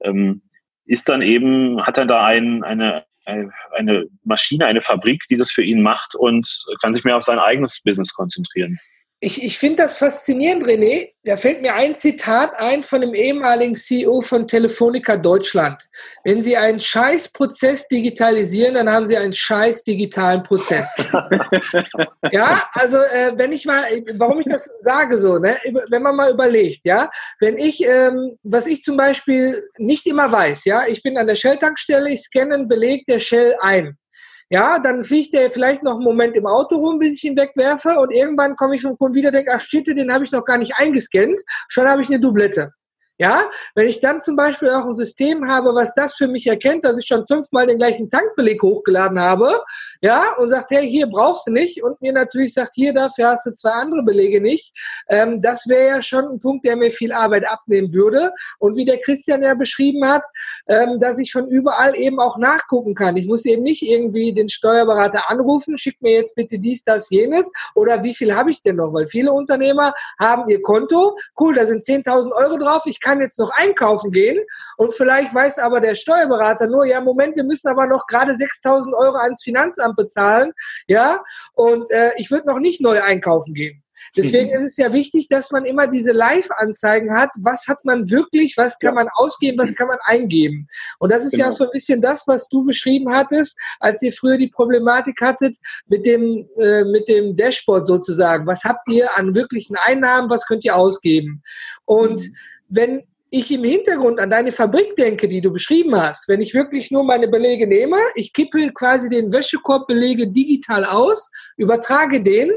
[0.00, 0.42] ähm,
[0.84, 5.62] ist dann eben, hat dann da ein, eine, eine Maschine, eine Fabrik, die das für
[5.62, 8.78] ihn macht und kann sich mehr auf sein eigenes Business konzentrieren.
[9.18, 11.12] Ich, ich finde das faszinierend, René.
[11.24, 15.82] Da fällt mir ein Zitat ein von dem ehemaligen CEO von Telefonica Deutschland.
[16.22, 20.94] Wenn Sie einen Scheißprozess digitalisieren, dann haben Sie einen scheiß digitalen Prozess.
[22.30, 23.84] ja, also äh, wenn ich mal,
[24.18, 25.56] warum ich das sage so, ne?
[25.88, 27.08] wenn man mal überlegt, ja,
[27.40, 31.36] wenn ich, ähm, was ich zum Beispiel nicht immer weiß, ja, ich bin an der
[31.36, 33.96] Shell-Tankstelle, ich scanne einen Beleg der Shell ein.
[34.48, 37.98] Ja, dann fliegt der vielleicht noch einen Moment im Auto rum, bis ich ihn wegwerfe
[37.98, 40.44] und irgendwann komme ich vom Kunden wieder und denke, ach shit, den habe ich noch
[40.44, 42.72] gar nicht eingescannt, schon habe ich eine Doublette.
[43.18, 46.84] Ja, wenn ich dann zum Beispiel auch ein System habe, was das für mich erkennt,
[46.84, 49.64] dass ich schon fünfmal den gleichen Tankbeleg hochgeladen habe,
[50.00, 53.46] ja, und sagt, hey, hier brauchst du nicht, und mir natürlich sagt, hier dafür hast
[53.46, 54.72] du zwei andere Belege nicht,
[55.08, 58.32] ähm, das wäre ja schon ein Punkt, der mir viel Arbeit abnehmen würde.
[58.58, 60.24] Und wie der Christian ja beschrieben hat,
[60.68, 63.16] ähm, dass ich von überall eben auch nachgucken kann.
[63.16, 67.50] Ich muss eben nicht irgendwie den Steuerberater anrufen, schick mir jetzt bitte dies, das, jenes,
[67.74, 68.92] oder wie viel habe ich denn noch?
[68.92, 73.38] Weil viele Unternehmer haben ihr Konto, cool, da sind 10.000 Euro drauf, ich kann jetzt
[73.38, 74.38] noch einkaufen gehen
[74.76, 78.92] und vielleicht weiß aber der Steuerberater nur, ja, Moment, wir müssen aber noch gerade 6.000
[78.94, 80.52] Euro ans Finanzamt bezahlen,
[80.88, 81.22] ja,
[81.54, 83.82] und äh, ich würde noch nicht neu einkaufen gehen.
[84.16, 87.30] Deswegen ist es ja wichtig, dass man immer diese Live-Anzeigen hat.
[87.42, 88.56] Was hat man wirklich?
[88.56, 89.58] Was kann man ausgeben?
[89.58, 90.66] Was kann man eingeben?
[90.98, 91.46] Und das ist genau.
[91.46, 95.56] ja so ein bisschen das, was du beschrieben hattest, als ihr früher die Problematik hattet
[95.86, 98.46] mit dem, äh, mit dem Dashboard sozusagen.
[98.46, 100.30] Was habt ihr an wirklichen Einnahmen?
[100.30, 101.42] Was könnt ihr ausgeben?
[101.84, 102.36] Und mhm
[102.68, 103.02] wenn
[103.36, 107.04] ich im Hintergrund an deine Fabrik denke, die du beschrieben hast, wenn ich wirklich nur
[107.04, 112.50] meine Belege nehme, ich kippe quasi den Wäschekorbbelege digital aus, übertrage den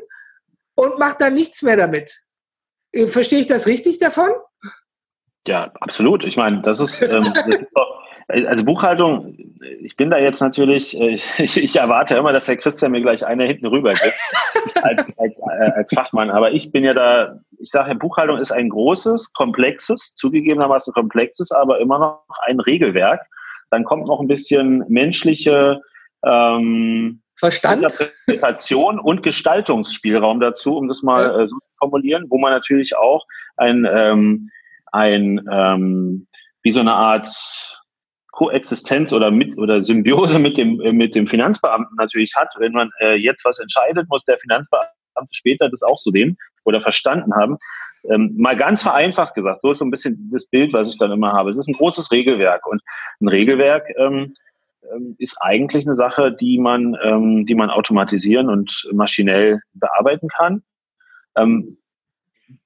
[0.75, 2.21] und mache dann nichts mehr damit.
[2.93, 4.31] Äh, verstehe ich das richtig davon?
[5.47, 6.23] Ja, absolut.
[6.23, 9.35] Ich meine, das ist, ähm, das ist doch, Also Buchhaltung,
[9.81, 13.25] ich bin da jetzt natürlich, äh, ich, ich, erwarte immer, dass der Christian mir gleich
[13.25, 16.29] eine hinten rüber gibt als, als, äh, als Fachmann.
[16.29, 21.51] Aber ich bin ja da, ich sage ja, Buchhaltung ist ein großes, komplexes, zugegebenermaßen komplexes,
[21.51, 23.21] aber immer noch ein Regelwerk.
[23.71, 25.81] Dann kommt noch ein bisschen menschliche
[26.23, 27.83] ähm, Verstand?
[27.83, 31.39] Interpretation und Gestaltungsspielraum dazu, um das mal ja.
[31.39, 33.25] äh, so zu formulieren, wo man natürlich auch
[33.57, 34.49] ein, ähm,
[34.91, 36.27] ein ähm,
[36.61, 37.78] wie so eine Art
[38.39, 42.47] Koexistenz oder mit oder Symbiose mit dem äh, mit dem Finanzbeamten natürlich hat.
[42.57, 44.93] Wenn man äh, jetzt was entscheidet, muss der Finanzbeamte
[45.33, 47.57] später das auch so sehen oder verstanden haben.
[48.09, 51.11] Ähm, mal ganz vereinfacht gesagt, so ist so ein bisschen das Bild, was ich dann
[51.11, 51.49] immer habe.
[51.49, 52.81] Es ist ein großes Regelwerk und
[53.19, 54.33] ein Regelwerk ähm,
[54.93, 60.63] ähm ist eigentlich eine Sache, die man, ähm, die man automatisieren und maschinell bearbeiten kann.
[61.35, 61.77] Ähm,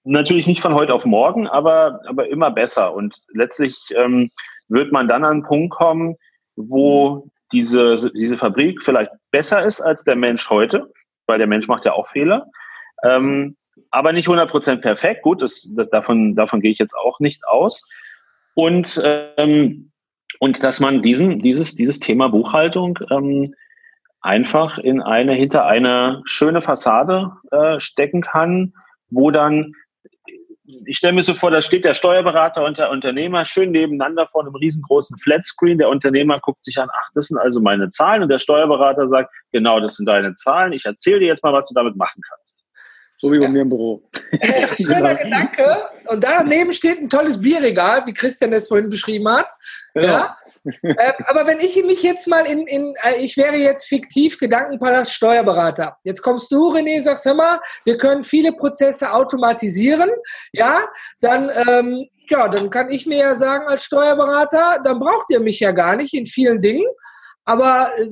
[0.03, 2.93] natürlich nicht von heute auf morgen, aber, aber immer besser.
[2.93, 4.29] Und letztlich ähm,
[4.73, 6.15] wird man dann an einen Punkt kommen,
[6.55, 10.91] wo diese, diese Fabrik vielleicht besser ist als der Mensch heute,
[11.27, 12.47] weil der Mensch macht ja auch Fehler.
[13.03, 13.55] Ähm,
[13.91, 15.21] aber nicht 100% perfekt.
[15.21, 17.87] Gut, das, das, davon, davon gehe ich jetzt auch nicht aus.
[18.55, 19.91] Und, ähm,
[20.39, 23.53] und dass man diesen, dieses, dieses Thema Buchhaltung ähm,
[24.21, 28.73] einfach in eine, hinter eine schöne Fassade äh, stecken kann,
[29.09, 29.73] wo dann
[30.65, 34.41] ich stelle mir so vor, da steht der Steuerberater und der Unternehmer schön nebeneinander vor
[34.41, 35.77] einem riesengroßen Flatscreen.
[35.77, 38.23] Der Unternehmer guckt sich an, ach, das sind also meine Zahlen.
[38.23, 40.71] Und der Steuerberater sagt, genau, das sind deine Zahlen.
[40.71, 42.59] Ich erzähle dir jetzt mal, was du damit machen kannst.
[43.17, 43.51] So wie bei ja.
[43.51, 44.09] mir im Büro.
[44.75, 45.83] Schöner Gedanke.
[46.07, 49.47] Und daneben steht ein tolles Bierregal, wie Christian es vorhin beschrieben hat.
[49.95, 50.03] Ja.
[50.03, 50.37] ja
[50.81, 55.13] äh, aber wenn ich mich jetzt mal in, in äh, ich wäre jetzt fiktiv Gedankenpalast
[55.13, 55.97] Steuerberater.
[56.03, 60.09] Jetzt kommst du, René, sagst, hör mal, wir können viele Prozesse automatisieren.
[60.51, 60.79] Ja,
[61.19, 65.59] dann, ähm, ja, dann kann ich mir ja sagen als Steuerberater, dann braucht ihr mich
[65.59, 66.87] ja gar nicht in vielen Dingen.
[67.45, 68.11] Aber äh,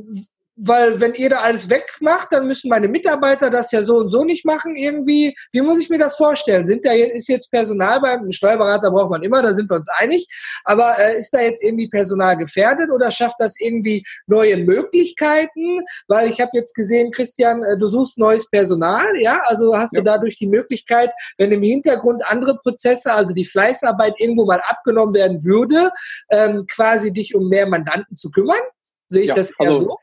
[0.64, 4.24] weil wenn ihr da alles wegmacht, dann müssen meine Mitarbeiter das ja so und so
[4.24, 5.36] nicht machen irgendwie.
[5.52, 6.68] Wie muss ich mir das vorstellen?
[6.68, 10.28] Sind da ist jetzt Personal beim Steuerberater braucht man immer, da sind wir uns einig.
[10.64, 15.82] Aber äh, ist da jetzt irgendwie Personal gefährdet oder schafft das irgendwie neue Möglichkeiten?
[16.08, 19.42] Weil ich habe jetzt gesehen, Christian, äh, du suchst neues Personal, ja?
[19.46, 20.02] Also hast ja.
[20.02, 25.16] du dadurch die Möglichkeit, wenn im Hintergrund andere Prozesse, also die Fleißarbeit irgendwo mal abgenommen
[25.16, 25.90] werden würde,
[26.30, 28.62] ähm, quasi dich um mehr Mandanten zu kümmern?
[29.10, 29.98] Sehe ich ja, das eher also, so?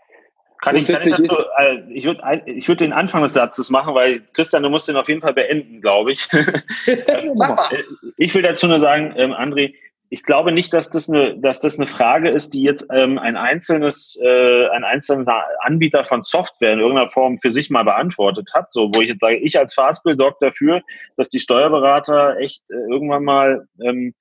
[0.61, 3.94] Kann ich, kann ich dazu, äh, ich würde ich würd den Anfang des Satzes machen,
[3.94, 6.29] weil Christian, du musst den auf jeden Fall beenden, glaube ich.
[6.87, 7.83] Äh,
[8.16, 9.75] ich will dazu nur sagen, ähm, André,
[10.11, 13.37] ich glaube nicht, dass das eine, dass das eine Frage ist, die jetzt ähm, ein
[13.37, 18.73] einzelnes, äh, ein einzelner Anbieter von Software in irgendeiner Form für sich mal beantwortet hat.
[18.73, 20.83] So, wo ich jetzt sage, ich als Fastbill sorge dafür,
[21.16, 24.14] dass die Steuerberater echt äh, irgendwann mal ähm,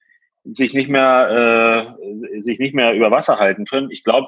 [0.43, 3.89] sich nicht mehr äh, sich nicht mehr über Wasser halten können.
[3.91, 4.27] Ich glaube,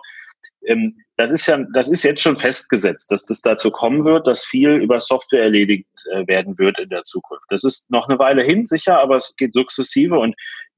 [1.18, 4.72] das ist ja, das ist jetzt schon festgesetzt, dass das dazu kommen wird, dass viel
[4.72, 7.46] über Software erledigt äh, werden wird in der Zukunft.
[7.50, 10.36] Das ist noch eine Weile hin, sicher, aber es geht sukzessive und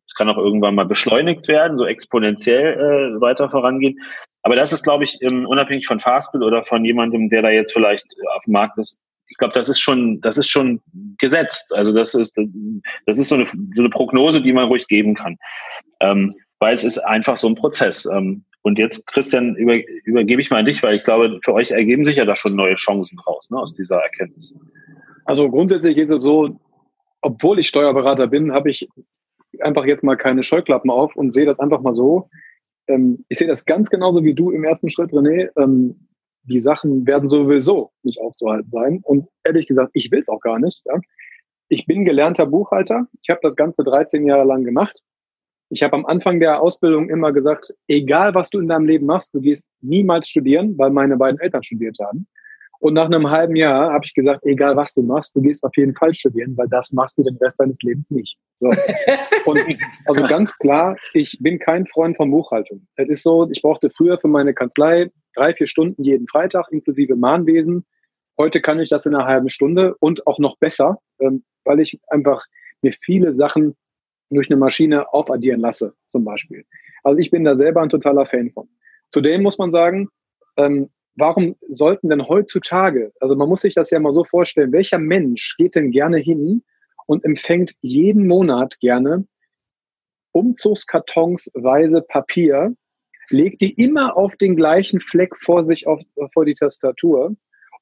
[0.08, 2.74] es kann auch irgendwann mal beschleunigt werden, so exponentiell
[3.18, 4.00] äh, weiter vorangehen.
[4.44, 7.74] Aber das ist, glaube ich, ähm, unabhängig von Fastbill oder von jemandem, der da jetzt
[7.74, 10.82] vielleicht auf dem Markt ist, ich glaube, das ist schon, das ist schon
[11.18, 11.74] gesetzt.
[11.74, 12.38] Also das ist,
[13.06, 15.38] das ist so eine, so eine Prognose, die man ruhig geben kann.
[16.02, 18.06] Ähm, weil es ist einfach so ein Prozess.
[18.06, 21.72] Ähm, und jetzt, Christian, über, übergebe ich mal an dich, weil ich glaube, für euch
[21.72, 24.54] ergeben sich ja da schon neue Chancen draus, ne, aus dieser Erkenntnis.
[25.26, 26.60] Also grundsätzlich ist es so,
[27.22, 28.88] obwohl ich Steuerberater bin, habe ich
[29.60, 32.30] einfach jetzt mal keine Scheuklappen auf und sehe das einfach mal so.
[32.88, 35.50] Ähm, ich sehe das ganz genauso wie du im ersten Schritt, René.
[35.58, 36.08] Ähm,
[36.44, 39.02] die Sachen werden sowieso nicht aufzuhalten sein.
[39.04, 40.82] Und ehrlich gesagt, ich will es auch gar nicht.
[40.86, 41.00] Ja?
[41.68, 43.08] Ich bin gelernter Buchhalter.
[43.22, 45.04] Ich habe das Ganze 13 Jahre lang gemacht.
[45.72, 49.34] Ich habe am Anfang der Ausbildung immer gesagt, egal was du in deinem Leben machst,
[49.34, 52.28] du gehst niemals studieren, weil meine beiden Eltern studiert haben.
[52.80, 55.78] Und nach einem halben Jahr habe ich gesagt, egal was du machst, du gehst auf
[55.78, 58.38] jeden Fall studieren, weil das machst du den Rest deines Lebens nicht.
[58.60, 58.70] So.
[59.46, 59.62] Und
[60.08, 62.86] also ganz klar, ich bin kein Freund von Buchhaltung.
[62.96, 67.16] Es ist so, ich brauchte früher für meine Kanzlei drei, vier Stunden jeden Freitag, inklusive
[67.16, 67.86] Mahnwesen.
[68.38, 72.00] Heute kann ich das in einer halben Stunde und auch noch besser, ähm, weil ich
[72.10, 72.46] einfach
[72.82, 73.76] mir viele Sachen
[74.36, 76.66] durch eine Maschine aufaddieren lasse, zum Beispiel.
[77.04, 78.70] Also ich bin da selber ein totaler Fan von.
[79.10, 80.10] Zudem muss man sagen,
[80.58, 85.00] ähm, warum sollten denn heutzutage, also man muss sich das ja mal so vorstellen, welcher
[85.00, 86.64] Mensch geht denn gerne hin
[87.08, 89.26] und empfängt jeden Monat gerne
[90.34, 92.74] umzugskartonsweise Papier,
[93.30, 96.02] legt die immer auf den gleichen Fleck vor sich auf,
[96.34, 97.36] vor die Tastatur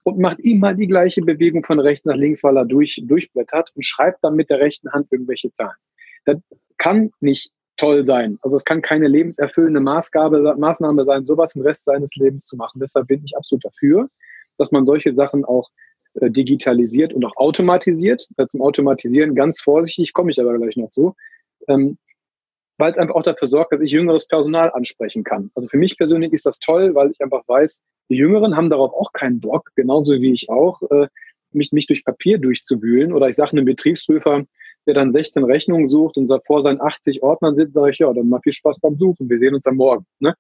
[0.04, 3.84] und macht immer die gleiche Bewegung von rechts nach links, weil er durch, durchblättert und
[3.84, 5.78] schreibt dann mit der rechten Hand irgendwelche Zahlen.
[6.26, 6.38] Das
[6.78, 8.38] kann nicht toll sein.
[8.42, 12.80] Also es kann keine lebenserfüllende Maßgabe, Maßnahme sein, sowas im Rest seines Lebens zu machen.
[12.80, 14.10] Deshalb bin ich absolut dafür,
[14.58, 15.70] dass man solche Sachen auch
[16.16, 18.28] äh, digitalisiert und auch automatisiert.
[18.50, 21.16] Zum Automatisieren ganz vorsichtig, komme ich aber gleich noch zu.
[21.68, 21.98] Ähm,
[22.78, 25.52] weil es einfach auch dafür sorgt, dass ich jüngeres Personal ansprechen kann.
[25.54, 28.94] Also für mich persönlich ist das toll, weil ich einfach weiß, die Jüngeren haben darauf
[28.94, 31.08] auch keinen Bock, genauso wie ich auch, äh,
[31.52, 33.12] mich, mich durch Papier durchzuwühlen.
[33.12, 34.46] Oder ich sage einem Betriebsprüfer,
[34.88, 38.30] der dann 16 Rechnungen sucht und vor seinen 80 Ordnern sitzt, sage ich, ja, dann
[38.30, 39.30] mal viel Spaß beim Suchen.
[39.30, 40.06] Wir sehen uns am Morgen.
[40.20, 40.36] Ne?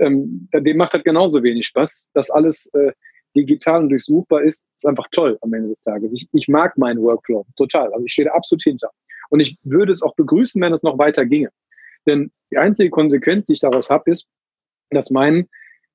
[0.00, 2.10] Ähm, dem macht das genauso wenig Spaß.
[2.14, 2.92] Das alles äh,
[3.36, 6.12] digital und durchsuchbar ist, ist einfach toll am Ende des Tages.
[6.14, 7.92] Ich, ich mag meinen Workflow total.
[7.92, 8.90] Also ich stehe da absolut hinter.
[9.30, 11.50] Und ich würde es auch begrüßen, wenn es noch weiter ginge.
[12.06, 14.26] Denn die einzige Konsequenz, die ich daraus habe, ist,
[14.90, 15.48] dass mein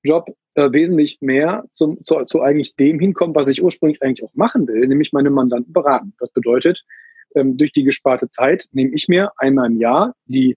[0.04, 4.34] Job äh, wesentlich mehr zum, zu, zu eigentlich dem hinkommt, was ich ursprünglich eigentlich auch
[4.34, 6.14] machen will, nämlich meine Mandanten beraten.
[6.20, 6.84] Das bedeutet,
[7.36, 10.56] ähm, durch die gesparte Zeit nehme ich mir einmal im Jahr die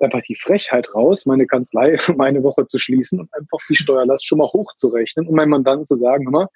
[0.00, 4.26] einfach die Frechheit raus, meine Kanzlei um eine Woche zu schließen und einfach die Steuerlast
[4.26, 6.48] schon mal hochzurechnen und meinem Mandanten zu sagen, hör mal,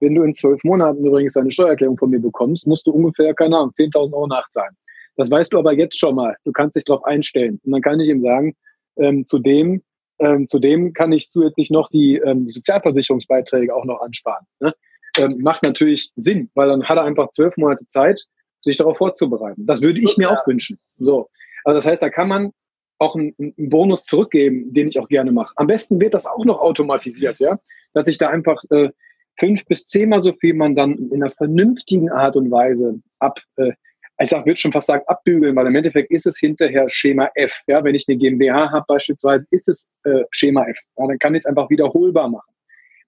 [0.00, 3.56] wenn du in zwölf Monaten übrigens eine Steuererklärung von mir bekommst, musst du ungefähr, keine
[3.56, 4.76] Ahnung, 10.000 Euro nachzahlen.
[5.16, 6.36] Das weißt du aber jetzt schon mal.
[6.44, 7.60] Du kannst dich darauf einstellen.
[7.64, 8.54] Und dann kann ich ihm sagen,
[8.96, 9.82] ähm, zudem,
[10.20, 14.46] ähm, zudem kann ich zusätzlich noch die, ähm, Sozialversicherungsbeiträge auch noch ansparen.
[14.60, 14.72] Ne?
[15.18, 18.24] Ähm, macht natürlich Sinn, weil dann hat er einfach zwölf Monate Zeit,
[18.68, 19.66] sich darauf vorzubereiten.
[19.66, 20.78] Das würde ich mir auch wünschen.
[20.98, 21.28] So.
[21.64, 22.52] Also das heißt, da kann man
[22.98, 25.52] auch einen, einen Bonus zurückgeben, den ich auch gerne mache.
[25.56, 27.58] Am besten wird das auch noch automatisiert, ja,
[27.94, 28.90] dass ich da einfach äh,
[29.38, 33.72] fünf bis zehnmal so viel man dann in einer vernünftigen Art und Weise ab, äh,
[34.20, 37.62] ich sag, würde schon fast sagen, abbügeln, weil im Endeffekt ist es hinterher Schema F.
[37.68, 40.78] Ja, wenn ich eine GmbH habe beispielsweise, ist es äh, Schema F.
[40.96, 42.50] Ja, dann kann ich es einfach wiederholbar machen.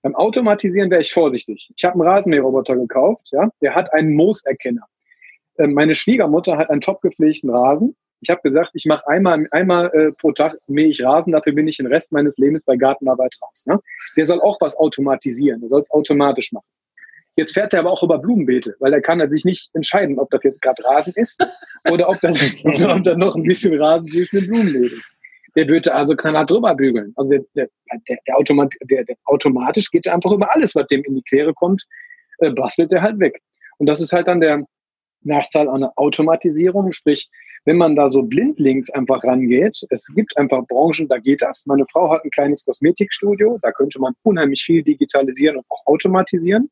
[0.02, 1.72] Beim Automatisieren wäre ich vorsichtig.
[1.76, 4.86] Ich habe einen Rasenmäherroboter gekauft, ja, der hat einen Mooserkenner.
[5.60, 7.94] Äh, meine Schwiegermutter hat einen top gepflegten Rasen.
[8.22, 11.68] Ich habe gesagt, ich mache einmal, einmal äh, pro Tag mähe ich Rasen, dafür bin
[11.68, 13.64] ich den Rest meines Lebens bei Gartenarbeit raus.
[13.66, 13.80] Ne?
[14.16, 16.66] Der soll auch was automatisieren, der soll es automatisch machen.
[17.36, 20.42] Jetzt fährt er aber auch über Blumenbeete, weil er kann sich nicht entscheiden, ob das
[20.44, 21.42] jetzt gerade Rasen ist
[21.90, 25.16] oder ob das, ob da noch ein bisschen Rasen zwischen den Blumenbeet ist.
[25.56, 27.12] Der würde also knallhart drüber bügeln.
[27.16, 27.68] Also der, der,
[28.08, 31.54] der, der, Automat, der, der automatisch geht einfach über alles, was dem in die Quere
[31.54, 31.84] kommt,
[32.38, 33.40] äh, bastelt er halt weg.
[33.78, 34.64] Und das ist halt dann der
[35.22, 37.30] Nachteil an der Automatisierung, sprich,
[37.64, 41.66] wenn man da so blindlings einfach rangeht, es gibt einfach Branchen, da geht das.
[41.66, 46.70] Meine Frau hat ein kleines Kosmetikstudio, da könnte man unheimlich viel digitalisieren und auch automatisieren.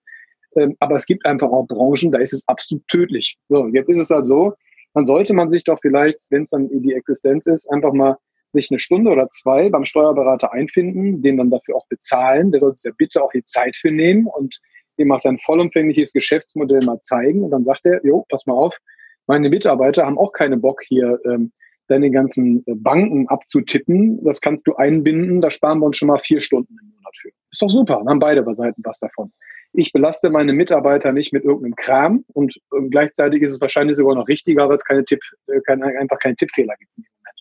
[0.56, 3.36] Ähm, aber es gibt einfach auch Branchen, da ist es absolut tödlich.
[3.48, 4.54] So, jetzt ist es halt so,
[4.94, 8.16] dann sollte man sich doch vielleicht, wenn es dann die Existenz ist, einfach mal
[8.54, 12.50] sich eine Stunde oder zwei beim Steuerberater einfinden, den dann dafür auch bezahlen.
[12.50, 14.58] Der sollte sich ja bitte auch die Zeit für nehmen und
[14.98, 17.42] dem auch sein vollumfängliches Geschäftsmodell mal zeigen.
[17.42, 18.78] Und dann sagt er, jo, pass mal auf,
[19.26, 21.52] meine Mitarbeiter haben auch keine Bock hier, ähm,
[21.88, 24.22] deine ganzen Banken abzutippen.
[24.22, 27.28] Das kannst du einbinden, da sparen wir uns schon mal vier Stunden im Monat für.
[27.50, 29.32] Ist doch super, dann haben beide Seiten was davon
[29.72, 34.14] ich belaste meine Mitarbeiter nicht mit irgendeinem Kram und ähm, gleichzeitig ist es wahrscheinlich sogar
[34.14, 37.40] noch richtiger, weil es keine Tipp, äh, kein, einfach keine Tippfehler gibt dem Moment.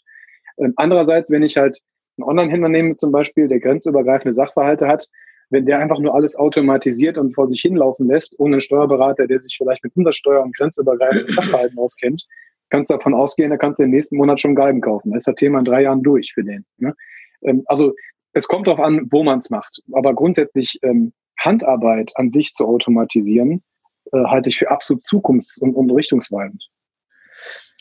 [0.59, 1.79] Ähm, andererseits, wenn ich halt
[2.17, 5.07] einen Online-Händler nehme zum Beispiel, der grenzübergreifende Sachverhalte hat,
[5.49, 9.39] wenn der einfach nur alles automatisiert und vor sich hinlaufen lässt, ohne einen Steuerberater, der
[9.39, 12.25] sich vielleicht mit Umsatzsteuer und grenzübergreifenden Sachverhalten auskennt,
[12.69, 15.12] kannst du davon ausgehen, da kannst du im nächsten Monat schon Galgen kaufen.
[15.12, 16.65] Da ist das Thema in drei Jahren durch für den.
[16.77, 16.93] Ne?
[17.43, 17.93] Ähm, also
[18.33, 19.81] es kommt darauf an, wo man es macht.
[19.93, 23.63] Aber grundsätzlich ähm, Handarbeit an sich zu automatisieren,
[24.12, 26.67] äh, halte ich für absolut zukunfts- und, und richtungsweisend.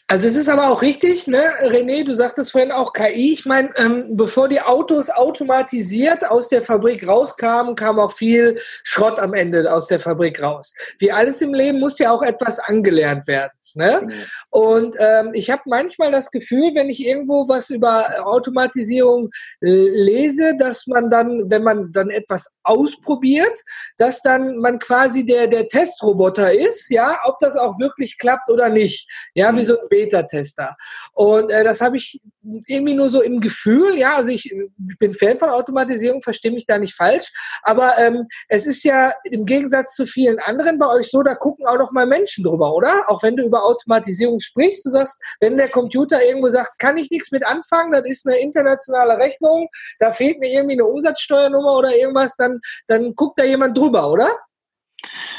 [0.09, 3.33] Also es ist aber auch richtig, ne, René, du sagtest vorhin auch KI.
[3.33, 9.19] Ich meine, ähm, bevor die Autos automatisiert aus der Fabrik rauskamen, kam auch viel Schrott
[9.19, 10.75] am Ende aus der Fabrik raus.
[10.99, 13.53] Wie alles im Leben muss ja auch etwas angelernt werden.
[13.75, 14.09] Ne?
[14.57, 19.29] Und ähm, ich habe manchmal das Gefühl, wenn ich irgendwo was über Automatisierung
[19.61, 23.53] äh, lese, dass man dann, wenn man dann etwas ausprobiert,
[23.99, 28.71] dass dann man quasi der, der Testroboter ist, ja, ob das auch wirklich klappt oder
[28.71, 29.11] nicht.
[29.35, 30.75] Ja, wie so ein Beta-Tester.
[31.13, 32.23] Und äh, das habe ich
[32.67, 36.65] irgendwie nur so im Gefühl, ja, also ich, ich bin Fan von Automatisierung, verstehe mich
[36.65, 37.31] da nicht falsch,
[37.63, 41.67] aber ähm, es ist ja im Gegensatz zu vielen anderen bei euch so, da gucken
[41.67, 43.05] auch noch mal Menschen drüber, oder?
[43.09, 47.11] Auch wenn du über Automatisierung sprichst, du sagst, wenn der Computer irgendwo sagt, kann ich
[47.11, 51.97] nichts mit anfangen, das ist eine internationale Rechnung, da fehlt mir irgendwie eine Umsatzsteuernummer oder
[51.97, 54.31] irgendwas, dann, dann guckt da jemand drüber, oder?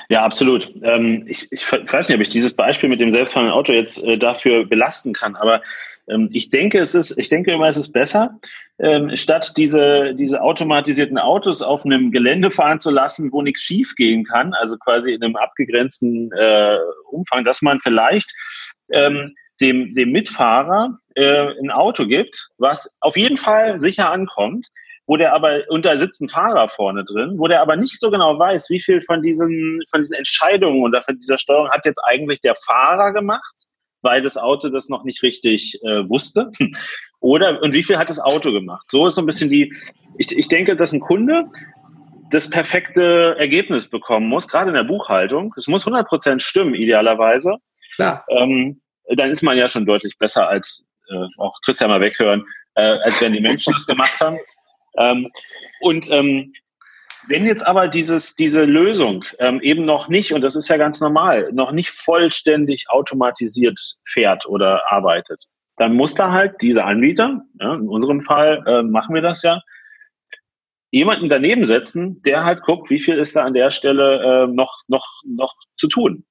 [0.10, 0.72] Ja, absolut.
[0.82, 4.18] Ähm, ich, ich, weiß nicht, ob ich dieses Beispiel mit dem selbstfahrenden Auto jetzt äh,
[4.18, 5.62] dafür belasten kann, aber
[6.08, 8.40] ähm, ich denke, es ist, ich denke immer, es ist besser,
[8.80, 13.96] ähm, statt diese, diese automatisierten Autos auf einem Gelände fahren zu lassen, wo nichts schief
[13.96, 16.78] gehen kann, also quasi in einem abgegrenzten äh,
[17.10, 18.34] Umfang, dass man vielleicht
[18.92, 24.68] ähm, dem, dem Mitfahrer äh, ein Auto gibt, was auf jeden Fall sicher ankommt,
[25.08, 28.12] wo der aber, und da sitzt ein Fahrer vorne drin, wo der aber nicht so
[28.12, 32.02] genau weiß, wie viel von diesen, von diesen Entscheidungen und von dieser Steuerung hat jetzt
[32.04, 33.56] eigentlich der Fahrer gemacht,
[34.02, 36.50] weil das Auto das noch nicht richtig äh, wusste.
[37.20, 38.86] Oder, und wie viel hat das Auto gemacht?
[38.90, 39.74] So ist so ein bisschen die,
[40.18, 41.46] ich, ich denke, dass ein Kunde
[42.30, 45.54] das perfekte Ergebnis bekommen muss, gerade in der Buchhaltung.
[45.58, 47.56] Es muss 100% stimmen, idealerweise.
[47.96, 48.26] Klar.
[48.30, 48.82] Ähm,
[49.16, 52.46] dann ist man ja schon deutlich besser als, äh, auch Christian mal weghören,
[52.76, 54.38] äh, als wenn die Menschen das gemacht haben.
[54.98, 55.32] Ähm,
[55.82, 56.52] und ähm,
[57.28, 61.02] wenn jetzt aber dieses, diese Lösung ähm, eben noch nicht, und das ist ja ganz
[61.02, 65.44] normal, noch nicht vollständig automatisiert fährt oder arbeitet,
[65.78, 69.62] dann muss da halt dieser Anbieter, ja, in unserem Fall äh, machen wir das ja,
[70.92, 74.84] jemanden daneben setzen, der halt guckt, wie viel ist da an der Stelle äh, noch,
[74.88, 76.26] noch, noch zu tun.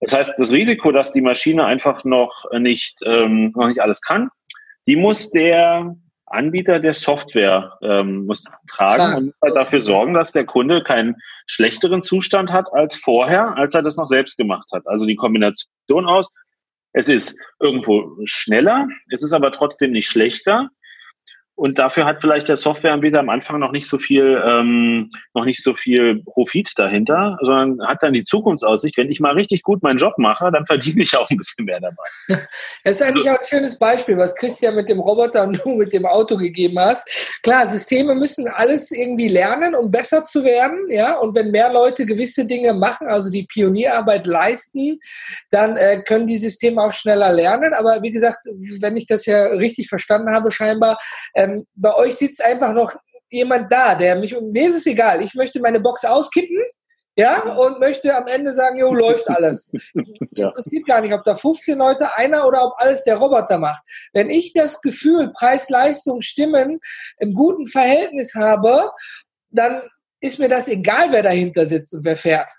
[0.00, 4.30] Das heißt, das Risiko, dass die Maschine einfach noch nicht, ähm, noch nicht alles kann,
[4.86, 5.94] die muss der
[6.26, 9.16] Anbieter der Software ähm, muss tragen Klar.
[9.16, 11.16] und muss halt dafür sorgen, dass der Kunde keinen
[11.46, 14.86] schlechteren Zustand hat als vorher, als er das noch selbst gemacht hat.
[14.86, 16.32] Also die Kombination aus,
[16.92, 20.70] es ist irgendwo schneller, es ist aber trotzdem nicht schlechter
[21.60, 25.62] und dafür hat vielleicht der Softwareanbieter am Anfang noch nicht so viel, ähm, noch nicht
[25.62, 29.98] so viel Profit dahinter, sondern hat dann die Zukunftsaussicht, wenn ich mal richtig gut meinen
[29.98, 32.40] Job mache, dann verdiene ich auch ein bisschen mehr dabei.
[32.82, 35.92] Das ist eigentlich auch ein schönes Beispiel, was Christian mit dem Roboter und du mit
[35.92, 37.06] dem Auto gegeben hast.
[37.42, 41.18] Klar, Systeme müssen alles irgendwie lernen, um besser zu werden, ja.
[41.18, 44.98] Und wenn mehr Leute gewisse Dinge machen, also die Pionierarbeit leisten,
[45.50, 47.74] dann äh, können die Systeme auch schneller lernen.
[47.74, 48.38] Aber wie gesagt,
[48.80, 50.96] wenn ich das ja richtig verstanden habe, scheinbar,
[51.34, 52.94] äh, ähm, bei euch sitzt einfach noch
[53.30, 56.58] jemand da, der mich, mir ist es egal, ich möchte meine Box auskippen,
[57.16, 59.72] ja, und möchte am Ende sagen, jo, läuft alles.
[60.30, 60.48] ja.
[60.48, 63.82] Interessiert gar nicht, ob da 15 Leute, einer oder ob alles der Roboter macht.
[64.12, 66.80] Wenn ich das Gefühl, Preis, Leistung, Stimmen
[67.18, 68.92] im guten Verhältnis habe,
[69.50, 69.82] dann
[70.20, 72.50] ist mir das egal, wer dahinter sitzt und wer fährt.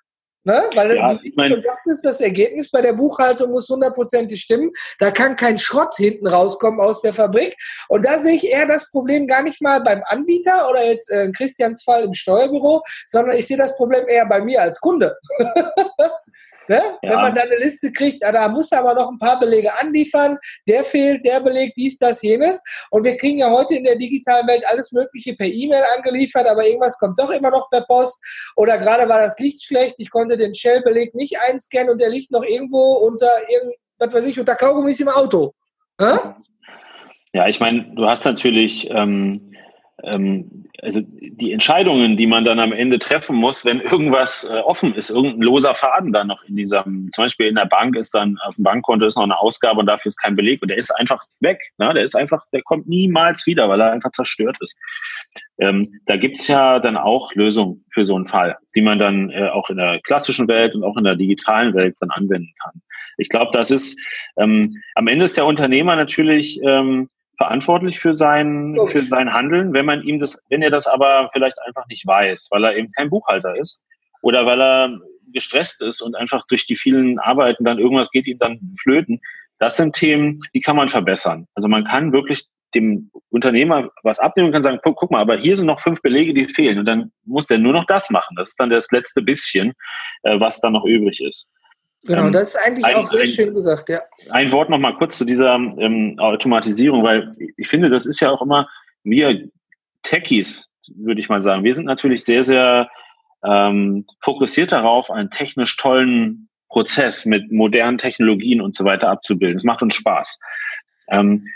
[0.43, 0.69] Ne?
[0.73, 4.71] Weil ja, du ich mein, schon sagtest, das Ergebnis bei der Buchhaltung muss hundertprozentig stimmen.
[4.97, 7.55] Da kann kein Schrott hinten rauskommen aus der Fabrik.
[7.89, 11.25] Und da sehe ich eher das Problem gar nicht mal beim Anbieter oder jetzt äh,
[11.25, 15.15] in Christians Fall im Steuerbüro, sondern ich sehe das Problem eher bei mir als Kunde.
[16.67, 16.81] Ne?
[17.01, 17.09] Ja.
[17.09, 19.73] Wenn man dann eine Liste kriegt, ah, da muss er aber noch ein paar Belege
[19.79, 22.61] anliefern, der fehlt, der Beleg, dies, das, jenes.
[22.91, 26.65] Und wir kriegen ja heute in der digitalen Welt alles Mögliche per E-Mail angeliefert, aber
[26.65, 28.23] irgendwas kommt doch immer noch per Post.
[28.55, 32.31] Oder gerade war das Licht schlecht, ich konnte den Shell-Beleg nicht einscannen und der liegt
[32.31, 35.53] noch irgendwo unter irgend, was weiß ich, unter Kaugummis im Auto.
[35.99, 36.37] Ja,
[37.33, 39.37] ja ich meine, du hast natürlich ähm,
[40.03, 45.09] also die Entscheidungen, die man dann am Ende treffen muss, wenn irgendwas äh, offen ist,
[45.09, 48.55] irgendein loser Faden dann noch in diesem, zum Beispiel in der Bank ist dann auf
[48.55, 51.23] dem Bankkonto ist noch eine Ausgabe und dafür ist kein Beleg und der ist einfach
[51.39, 51.59] weg.
[51.77, 51.93] Ne?
[51.93, 54.77] Der ist einfach, der kommt niemals wieder, weil er einfach zerstört ist.
[55.59, 59.49] Ähm, da gibt's ja dann auch Lösungen für so einen Fall, die man dann äh,
[59.49, 62.81] auch in der klassischen Welt und auch in der digitalen Welt dann anwenden kann.
[63.17, 64.01] Ich glaube, das ist
[64.37, 67.09] ähm, am Ende ist der Unternehmer natürlich ähm,
[67.41, 71.57] verantwortlich für sein, für sein Handeln, wenn man ihm das, wenn er das aber vielleicht
[71.65, 73.81] einfach nicht weiß, weil er eben kein Buchhalter ist
[74.21, 74.99] oder weil er
[75.33, 79.19] gestresst ist und einfach durch die vielen Arbeiten dann irgendwas geht ihm dann flöten.
[79.57, 81.47] Das sind Themen, die kann man verbessern.
[81.55, 85.35] Also man kann wirklich dem Unternehmer was abnehmen und kann sagen, guck, guck mal, aber
[85.35, 86.77] hier sind noch fünf Belege, die fehlen.
[86.77, 88.35] Und dann muss der nur noch das machen.
[88.35, 89.73] Das ist dann das letzte bisschen,
[90.21, 91.51] äh, was dann noch übrig ist.
[92.03, 94.01] Genau, ähm, das ist eigentlich ein, auch sehr ein, schön gesagt, ja.
[94.31, 98.31] Ein Wort noch mal kurz zu dieser ähm, Automatisierung, weil ich finde, das ist ja
[98.31, 98.67] auch immer,
[99.03, 99.49] wir
[100.03, 102.89] Techies, würde ich mal sagen, wir sind natürlich sehr, sehr
[103.43, 109.57] ähm, fokussiert darauf, einen technisch tollen Prozess mit modernen Technologien und so weiter abzubilden.
[109.57, 110.39] Es macht uns Spaß.
[111.09, 111.47] Ähm,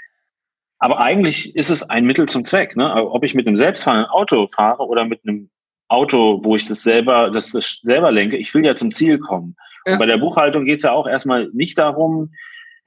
[0.78, 2.76] aber eigentlich ist es ein Mittel zum Zweck.
[2.76, 2.94] Ne?
[2.94, 5.50] Ob ich mit einem selbstfahrenden Auto fahre oder mit einem
[5.88, 9.56] Auto, wo ich das selber, das, das selber lenke, ich will ja zum Ziel kommen.
[9.88, 9.98] Ja.
[9.98, 12.32] bei der Buchhaltung geht es ja auch erstmal nicht darum,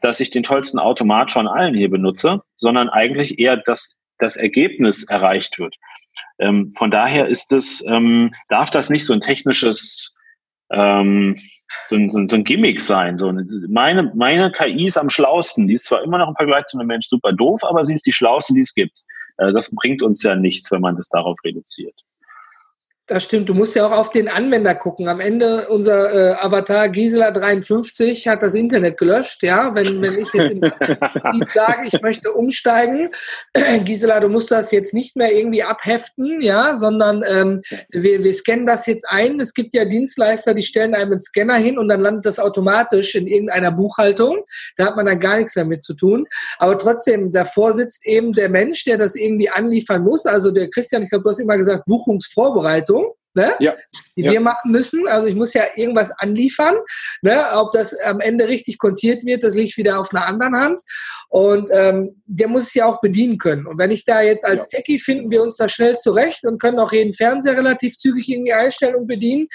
[0.00, 5.04] dass ich den tollsten Automat von allen hier benutze, sondern eigentlich eher, dass das Ergebnis
[5.04, 5.76] erreicht wird.
[6.38, 10.14] Ähm, von daher ist es, ähm, darf das nicht so ein technisches,
[10.70, 11.36] ähm,
[11.86, 13.18] so, ein, so, ein, Gimmick sein.
[13.18, 13.32] So
[13.68, 15.66] meine, meine KI ist am schlausten.
[15.66, 18.06] Die ist zwar immer noch im Vergleich zu einem Mensch super doof, aber sie ist
[18.06, 19.02] die schlauste, die es gibt.
[19.38, 21.94] Äh, das bringt uns ja nichts, wenn man das darauf reduziert.
[23.08, 25.08] Das stimmt, du musst ja auch auf den Anwender gucken.
[25.08, 29.42] Am Ende unser äh, Avatar Gisela 53 hat das Internet gelöscht.
[29.42, 30.56] Ja, wenn, wenn ich jetzt
[31.54, 33.08] sage, ich möchte umsteigen,
[33.84, 38.66] Gisela, du musst das jetzt nicht mehr irgendwie abheften, ja, sondern ähm, wir, wir scannen
[38.66, 39.40] das jetzt ein.
[39.40, 43.14] Es gibt ja Dienstleister, die stellen einem einen Scanner hin und dann landet das automatisch
[43.14, 44.44] in irgendeiner Buchhaltung.
[44.76, 46.26] Da hat man dann gar nichts damit zu tun.
[46.58, 50.26] Aber trotzdem, davor sitzt eben der Mensch, der das irgendwie anliefern muss.
[50.26, 52.97] Also der Christian, ich glaube, du hast immer gesagt, Buchungsvorbereitung
[53.38, 53.54] ne?
[53.60, 53.74] ja.
[54.16, 54.32] die ja.
[54.32, 55.06] wir machen müssen.
[55.08, 56.74] Also ich muss ja irgendwas anliefern.
[57.22, 57.44] Ne?
[57.52, 60.82] Ob das am Ende richtig kontiert wird, das liegt wieder auf einer anderen Hand.
[61.28, 63.66] Und ähm, der muss es ja auch bedienen können.
[63.66, 64.78] Und wenn ich da jetzt als ja.
[64.78, 68.44] Techie finden wir uns da schnell zurecht und können auch jeden Fernseher relativ zügig in
[68.44, 69.48] die Einstellung bedienen.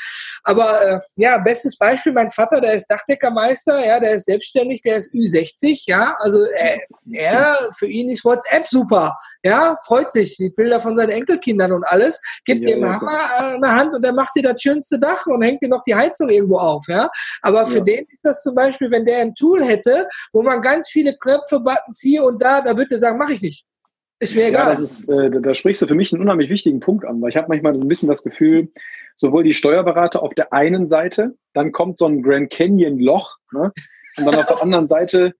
[0.44, 4.98] Aber äh, ja, bestes Beispiel, mein Vater, der ist Dachdeckermeister, ja, der ist selbstständig, der
[4.98, 6.78] ist Ü60, ja, also äh,
[7.12, 11.84] er, für ihn ist WhatsApp super, ja, freut sich, sieht Bilder von seinen Enkelkindern und
[11.86, 15.26] alles, gibt ja, dem Hammer äh, eine Hand und der macht dir das schönste Dach
[15.28, 17.10] und hängt dir noch die Heizung irgendwo auf, ja.
[17.42, 17.84] Aber für ja.
[17.84, 21.60] den ist das zum Beispiel, wenn der ein Tool hätte, wo man ganz viele Knöpfe,
[21.60, 23.66] Buttons hier und da, da würde er sagen, mache ich nicht.
[24.20, 24.66] Ist mir egal.
[24.66, 27.30] Ja, das ist, äh, da sprichst du für mich einen unheimlich wichtigen Punkt an, weil
[27.30, 28.72] ich habe manchmal ein bisschen das Gefühl,
[29.16, 33.72] sowohl die Steuerberater auf der einen Seite, dann kommt so ein Grand Canyon Loch, ne?
[34.18, 35.34] und dann auf der anderen Seite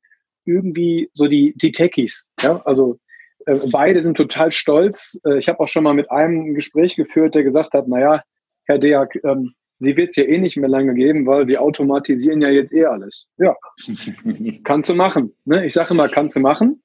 [0.46, 2.28] irgendwie so die, die Techies.
[2.42, 2.62] Ja?
[2.66, 3.00] Also
[3.46, 5.20] beide sind total stolz.
[5.26, 8.22] Äh, ich habe auch schon mal mit einem ein Gespräch geführt, der gesagt hat, naja,
[8.66, 12.42] Herr Deak, ähm, sie wird es ja eh nicht mehr lange geben, weil wir automatisieren
[12.42, 13.28] ja jetzt eh alles.
[13.38, 13.56] Ja,
[14.64, 15.34] kannst du machen.
[15.46, 15.66] Ne?
[15.66, 16.82] Ich sage immer, kannst du machen.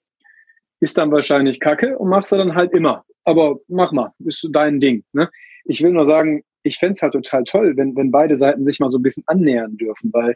[0.80, 3.04] Ist dann wahrscheinlich kacke und machst du dann halt immer.
[3.24, 5.04] Aber mach mal, ist dein Ding.
[5.12, 5.28] Ne?
[5.64, 8.80] Ich will nur sagen, ich fände es halt total toll, wenn, wenn beide Seiten sich
[8.80, 10.34] mal so ein bisschen annähern dürfen, weil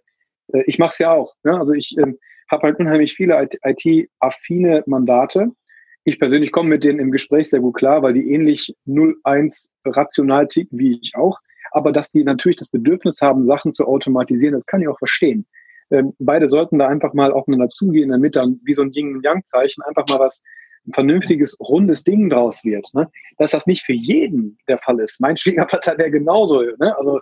[0.52, 1.34] äh, ich mache es ja auch.
[1.44, 1.58] Ne?
[1.58, 2.18] Also ich ähm,
[2.50, 5.52] habe halt unheimlich viele IT-affine Mandate
[6.04, 10.48] ich persönlich komme mit denen im Gespräch sehr gut klar, weil die ähnlich 0-1 rational
[10.48, 11.38] ticken wie ich auch.
[11.70, 15.46] Aber dass die natürlich das Bedürfnis haben, Sachen zu automatisieren, das kann ich auch verstehen.
[15.90, 20.04] Ähm, beide sollten da einfach mal aufeinander zugehen, damit dann wie so ein Yin-Yang-Zeichen einfach
[20.08, 20.42] mal was
[20.86, 22.86] ein vernünftiges, rundes Ding draus wird.
[22.94, 23.08] Ne?
[23.38, 25.20] Dass das nicht für jeden der Fall ist.
[25.20, 26.62] Mein Schwiegervater wäre genauso.
[26.62, 26.96] Ne?
[26.98, 27.20] Also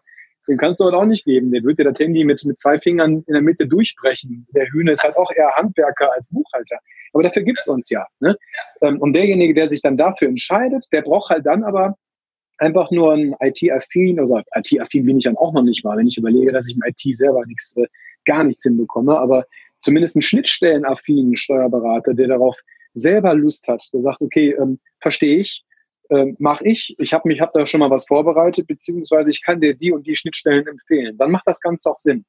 [0.50, 1.52] den kannst du halt auch nicht geben.
[1.52, 4.46] Der wird dir das Handy mit, mit zwei Fingern in der Mitte durchbrechen.
[4.52, 6.78] Der Hühner ist halt auch eher Handwerker als Buchhalter.
[7.12, 8.04] Aber dafür gibt's uns ja.
[8.18, 8.36] Ne?
[8.82, 11.96] Ähm, und derjenige, der sich dann dafür entscheidet, der braucht halt dann aber
[12.58, 16.18] einfach nur ein IT-affin, also IT-affin bin ich dann auch noch nicht mal, wenn ich
[16.18, 17.86] überlege, dass ich im IT selber nichts, äh,
[18.26, 19.46] gar nichts hinbekomme, aber
[19.78, 22.60] zumindest einen Schnittstellen-affinen Steuerberater, der darauf
[22.92, 25.64] selber Lust hat, der sagt, okay, ähm, verstehe ich,
[26.10, 29.60] ähm, mache ich, ich habe mich, habe da schon mal was vorbereitet, beziehungsweise ich kann
[29.60, 31.16] dir die und die Schnittstellen empfehlen.
[31.16, 32.24] Dann macht das Ganze auch Sinn.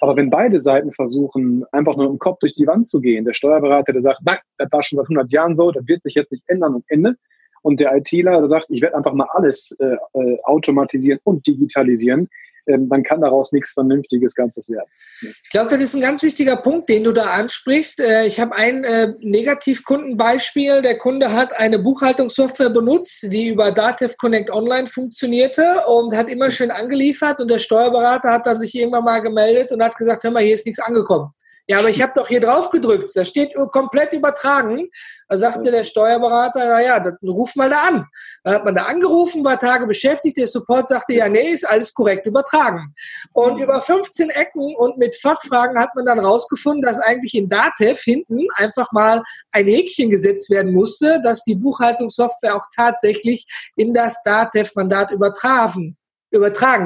[0.00, 3.34] Aber wenn beide Seiten versuchen, einfach nur im Kopf durch die Wand zu gehen, der
[3.34, 6.30] Steuerberater, der sagt, nein, das war schon seit 100 Jahren so, das wird sich jetzt
[6.30, 7.16] nicht ändern und Ende.
[7.62, 12.28] Und der ITler, der sagt, ich werde einfach mal alles äh, äh automatisieren und digitalisieren,
[12.66, 14.88] dann kann daraus nichts Vernünftiges Ganzes werden.
[15.20, 18.00] Ich glaube, das ist ein ganz wichtiger Punkt, den du da ansprichst.
[18.00, 20.82] Äh, ich habe ein äh, Negativkundenbeispiel.
[20.82, 26.50] Der Kunde hat eine Buchhaltungssoftware benutzt, die über Datev Connect Online funktionierte und hat immer
[26.50, 27.40] schön angeliefert.
[27.40, 30.54] Und der Steuerberater hat dann sich irgendwann mal gemeldet und hat gesagt, hör mal, hier
[30.54, 31.33] ist nichts angekommen.
[31.66, 33.10] Ja, aber ich habe doch hier drauf gedrückt.
[33.14, 34.90] Das steht komplett übertragen.
[35.28, 38.04] Da sagte der Steuerberater, naja, dann ruf mal da an.
[38.42, 40.36] Dann hat man da angerufen, war Tage beschäftigt.
[40.36, 42.92] Der Support sagte, ja, nee, ist alles korrekt übertragen.
[43.32, 47.98] Und über 15 Ecken und mit Fachfragen hat man dann rausgefunden, dass eigentlich in Datev
[48.02, 53.46] hinten einfach mal ein Häkchen gesetzt werden musste, dass die Buchhaltungssoftware auch tatsächlich
[53.76, 55.96] in das Datev-Mandat übertragen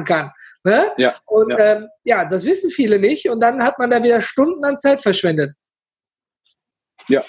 [0.05, 0.31] kann.
[0.63, 0.91] Ne?
[0.97, 1.57] Ja, und ja.
[1.57, 3.29] Ähm, ja, das wissen viele nicht.
[3.29, 5.51] Und dann hat man da wieder Stunden an Zeit verschwendet.
[7.07, 7.23] Ja,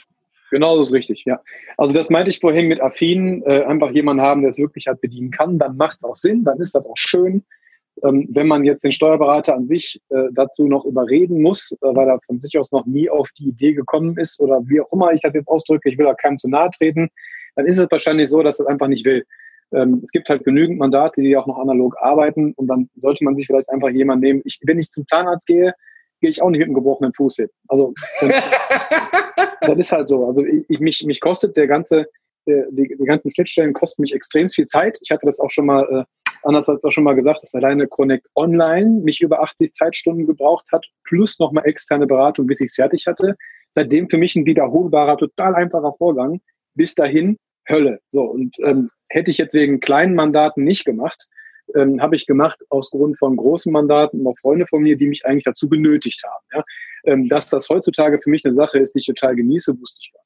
[0.50, 1.24] genau das ist richtig.
[1.26, 1.40] Ja.
[1.76, 5.00] Also das meinte ich vorhin mit affin, äh, einfach jemanden haben, der es wirklich halt
[5.00, 7.44] bedienen kann, dann macht es auch Sinn, dann ist das auch schön.
[8.02, 12.08] Ähm, wenn man jetzt den Steuerberater an sich äh, dazu noch überreden muss, äh, weil
[12.08, 15.12] er von sich aus noch nie auf die Idee gekommen ist oder wie auch immer
[15.12, 17.10] ich das jetzt ausdrücke, ich will da keinem zu nahe treten,
[17.56, 19.24] dann ist es wahrscheinlich so, dass er das einfach nicht will.
[19.72, 23.36] Ähm, es gibt halt genügend Mandate, die auch noch analog arbeiten und dann sollte man
[23.36, 24.42] sich vielleicht einfach jemanden nehmen.
[24.44, 25.74] Ich, wenn ich zum Zahnarzt gehe,
[26.20, 27.48] gehe ich auch nicht mit einem gebrochenen Fuß hin.
[27.68, 27.94] Also
[29.60, 30.26] das ist halt so.
[30.26, 32.06] Also ich, mich, mich kostet der ganze,
[32.46, 34.98] der, die, die ganzen Schnittstellen kosten mich extrem viel Zeit.
[35.02, 36.04] Ich hatte das auch schon mal, äh,
[36.42, 40.66] anders als auch schon mal gesagt, dass alleine Connect Online mich über 80 Zeitstunden gebraucht
[40.72, 43.36] hat, plus nochmal externe Beratung, bis ich es fertig hatte.
[43.70, 46.40] Seitdem für mich ein wiederholbarer, total einfacher Vorgang.
[46.74, 47.36] Bis dahin
[47.70, 48.00] Hölle.
[48.10, 51.28] So, und ähm, hätte ich jetzt wegen kleinen Mandaten nicht gemacht,
[51.74, 55.24] ähm, habe ich gemacht aus Grund von großen Mandaten, auch Freunde von mir, die mich
[55.24, 56.44] eigentlich dazu benötigt haben.
[56.52, 56.64] Ja?
[57.04, 60.12] Ähm, dass das heutzutage für mich eine Sache ist, die ich total genieße, wusste ich
[60.12, 60.19] gar.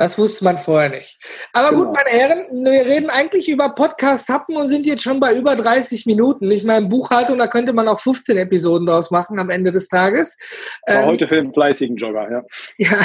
[0.00, 1.18] Das wusste man vorher nicht.
[1.52, 1.84] Aber genau.
[1.84, 6.06] gut, meine Herren, wir reden eigentlich über Podcast-Happen und sind jetzt schon bei über 30
[6.06, 6.50] Minuten.
[6.50, 10.38] Ich meine, Buchhaltung, da könnte man auch 15 Episoden draus machen am Ende des Tages.
[10.86, 12.42] Ähm, heute für den fleißigen Jogger, ja.
[12.78, 12.96] ja.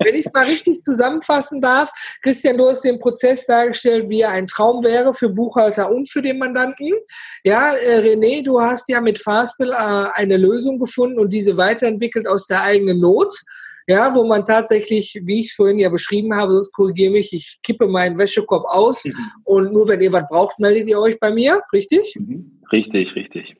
[0.00, 1.92] Wenn ich es mal richtig zusammenfassen darf,
[2.22, 6.22] Christian, du hast den Prozess dargestellt, wie er ein Traum wäre für Buchhalter und für
[6.22, 6.90] den Mandanten.
[7.44, 12.26] Ja, äh, René, du hast ja mit Fastbill äh, eine Lösung gefunden und diese weiterentwickelt
[12.26, 13.32] aus der eigenen Not
[13.86, 17.58] ja, wo man tatsächlich, wie ich es vorhin ja beschrieben habe, sonst korrigiere mich, ich
[17.62, 19.14] kippe meinen Wäschekorb aus mhm.
[19.44, 22.14] und nur wenn ihr was braucht, meldet ihr euch bei mir, richtig?
[22.16, 22.60] Mhm.
[22.72, 23.56] Richtig, richtig.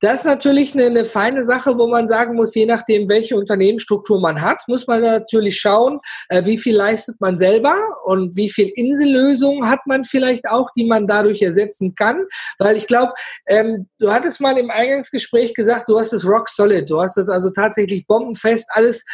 [0.00, 4.20] Das ist natürlich eine, eine, feine Sache, wo man sagen muss, je nachdem, welche Unternehmensstruktur
[4.20, 8.70] man hat, muss man natürlich schauen, äh, wie viel leistet man selber und wie viel
[8.74, 12.24] Insellösungen hat man vielleicht auch, die man dadurch ersetzen kann.
[12.58, 13.12] Weil ich glaube,
[13.46, 17.28] ähm, du hattest mal im Eingangsgespräch gesagt, du hast es rock solid, du hast es
[17.28, 19.04] also tatsächlich bombenfest, alles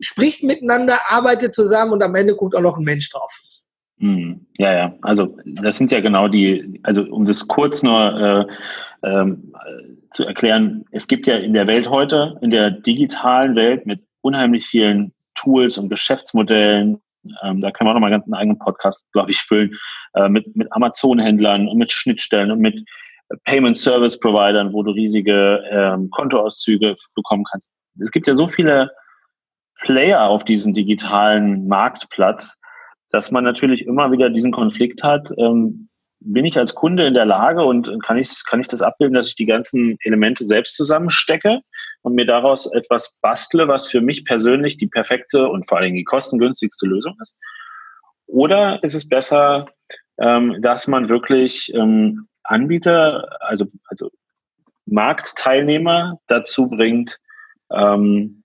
[0.00, 3.57] spricht miteinander, arbeitet zusammen und am Ende guckt auch noch ein Mensch drauf.
[4.00, 4.46] Hm.
[4.58, 4.94] Ja, ja.
[5.02, 8.48] Also das sind ja genau die, also um das kurz nur
[9.02, 9.52] äh, ähm,
[10.10, 14.66] zu erklären, es gibt ja in der Welt heute, in der digitalen Welt mit unheimlich
[14.66, 17.00] vielen Tools und Geschäftsmodellen,
[17.42, 19.76] ähm, da können wir auch nochmal ganz einen eigenen Podcast, glaube ich, füllen,
[20.14, 22.84] äh, mit, mit Amazon-Händlern und mit Schnittstellen und mit
[23.44, 27.70] Payment Service Providern, wo du riesige ähm, Kontoauszüge bekommen kannst.
[28.00, 28.90] Es gibt ja so viele
[29.80, 32.57] Player auf diesem digitalen Marktplatz,
[33.10, 35.88] dass man natürlich immer wieder diesen Konflikt hat, ähm,
[36.20, 39.28] bin ich als Kunde in der Lage und kann ich, kann ich das abbilden, dass
[39.28, 41.60] ich die ganzen Elemente selbst zusammenstecke
[42.02, 46.04] und mir daraus etwas bastle, was für mich persönlich die perfekte und vor allem die
[46.04, 47.36] kostengünstigste Lösung ist?
[48.26, 49.66] Oder ist es besser,
[50.18, 54.10] ähm, dass man wirklich ähm, Anbieter, also, also
[54.86, 57.18] Marktteilnehmer dazu bringt,
[57.70, 58.37] ähm,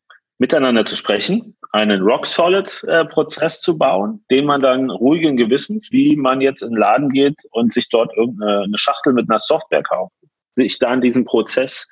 [0.43, 6.61] miteinander zu sprechen, einen Rock-Solid-Prozess zu bauen, den man dann ruhigen Gewissens, wie man jetzt
[6.61, 10.13] in den Laden geht und sich dort irgendeine Schachtel mit einer Software kauft,
[10.51, 11.89] sich dann diesen Prozess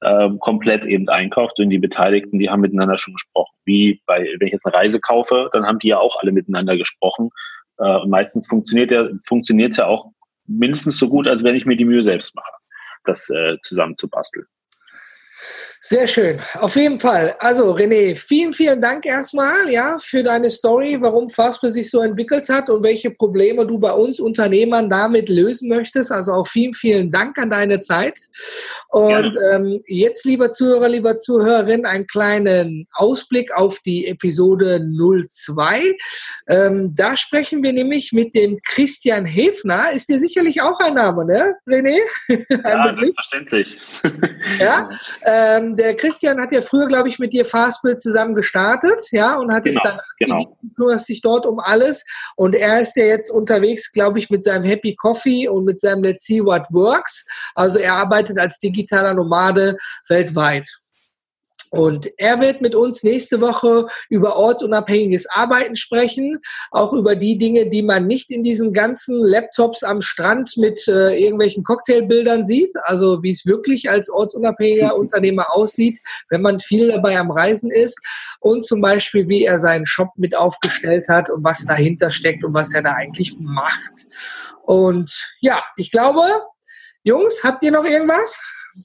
[0.00, 3.52] äh, komplett eben einkauft und die Beteiligten, die haben miteinander schon gesprochen.
[3.64, 6.76] Wie bei, wenn ich jetzt eine Reise kaufe, dann haben die ja auch alle miteinander
[6.76, 7.30] gesprochen.
[7.78, 10.06] Äh, und meistens funktioniert ja, funktioniert es ja auch
[10.46, 12.52] mindestens so gut, als wenn ich mir die Mühe selbst mache,
[13.02, 14.46] das äh, zusammen zu basteln.
[15.80, 16.40] Sehr schön.
[16.54, 17.36] Auf jeden Fall.
[17.38, 22.48] Also René, vielen, vielen Dank erstmal ja, für deine Story, warum Fastbill sich so entwickelt
[22.48, 26.10] hat und welche Probleme du bei uns Unternehmern damit lösen möchtest.
[26.10, 28.18] Also auch vielen, vielen Dank an deine Zeit.
[28.88, 35.96] Und ähm, jetzt, lieber Zuhörer, lieber Zuhörerin, einen kleinen Ausblick auf die Episode 02.
[36.48, 39.92] Ähm, da sprechen wir nämlich mit dem Christian Hefner.
[39.92, 41.98] Ist dir sicherlich auch ein Name, ne, René?
[42.64, 43.78] ja, selbstverständlich.
[44.58, 44.88] ja,
[45.24, 49.36] ähm, ähm, der Christian hat ja früher, glaube ich, mit dir Fastbill zusammen gestartet, ja,
[49.36, 50.56] und hat genau, es dann, genau.
[50.62, 52.04] du kümmerst dich dort um alles.
[52.36, 56.02] Und er ist ja jetzt unterwegs, glaube ich, mit seinem Happy Coffee und mit seinem
[56.02, 57.24] Let's See What Works.
[57.54, 59.76] Also er arbeitet als digitaler Nomade
[60.08, 60.66] weltweit.
[61.70, 66.38] Und er wird mit uns nächste Woche über ortunabhängiges Arbeiten sprechen,
[66.70, 71.16] auch über die Dinge, die man nicht in diesen ganzen Laptops am Strand mit äh,
[71.16, 75.98] irgendwelchen Cocktailbildern sieht, also wie es wirklich als ortsunabhängiger Unternehmer aussieht,
[76.30, 78.00] wenn man viel dabei am Reisen ist
[78.40, 82.54] und zum Beispiel, wie er seinen Shop mit aufgestellt hat und was dahinter steckt und
[82.54, 84.06] was er da eigentlich macht.
[84.62, 85.10] Und
[85.40, 86.22] ja, ich glaube,
[87.02, 88.40] Jungs, habt ihr noch irgendwas?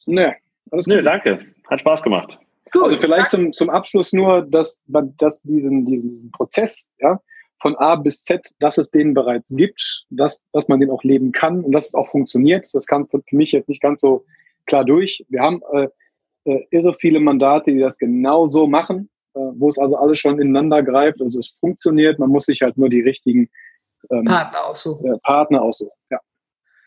[0.06, 0.32] Nö,
[0.72, 1.46] alles Nö, danke.
[1.70, 2.38] Hat Spaß gemacht.
[2.74, 2.84] Gut.
[2.84, 7.20] Also vielleicht zum, zum Abschluss nur, dass man dass diesen, diesen Prozess ja,
[7.62, 11.32] von A bis Z, dass es den bereits gibt, dass, dass man den auch leben
[11.32, 12.68] kann und dass es auch funktioniert.
[12.74, 14.26] Das kam für mich jetzt nicht ganz so
[14.66, 15.24] klar durch.
[15.30, 15.88] Wir haben äh,
[16.46, 20.42] äh, irre viele Mandate, die das genau so machen, äh, wo es also alles schon
[20.42, 21.22] ineinander greift.
[21.22, 23.50] Also es funktioniert, man muss sich halt nur die richtigen
[24.10, 25.14] ähm, Partner aussuchen.
[25.14, 26.20] Äh, Partner aussuchen, ja.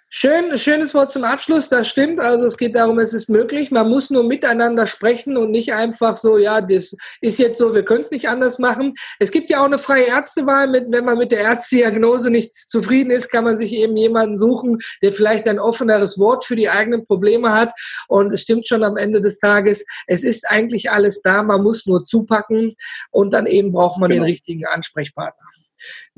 [0.08, 2.20] Schön, schönes Wort zum Abschluss, das stimmt.
[2.20, 3.72] Also es geht darum, es ist möglich.
[3.72, 7.84] Man muss nur miteinander sprechen und nicht einfach so, ja, das ist jetzt so, wir
[7.84, 8.94] können es nicht anders machen.
[9.18, 10.68] Es gibt ja auch eine freie Ärztewahl.
[10.68, 14.78] Mit, wenn man mit der Ärztediagnose nicht zufrieden ist, kann man sich eben jemanden suchen,
[15.02, 17.72] der vielleicht ein offeneres Wort für die eigenen Probleme hat.
[18.06, 21.42] Und es stimmt schon am Ende des Tages, es ist eigentlich alles da.
[21.42, 22.76] Man muss nur zupacken
[23.10, 24.22] und dann eben braucht man genau.
[24.22, 25.46] den richtigen Ansprechpartner.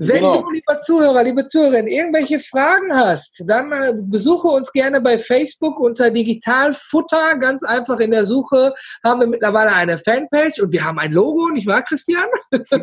[0.00, 0.42] Wenn genau.
[0.42, 5.80] du, lieber Zuhörer, liebe Zuhörerin, irgendwelche Fragen hast, dann äh, besuche uns gerne bei Facebook
[5.80, 7.36] unter Digitalfutter.
[7.38, 11.48] Ganz einfach in der Suche haben wir mittlerweile eine Fanpage und wir haben ein Logo,
[11.48, 12.26] nicht wahr, Christian?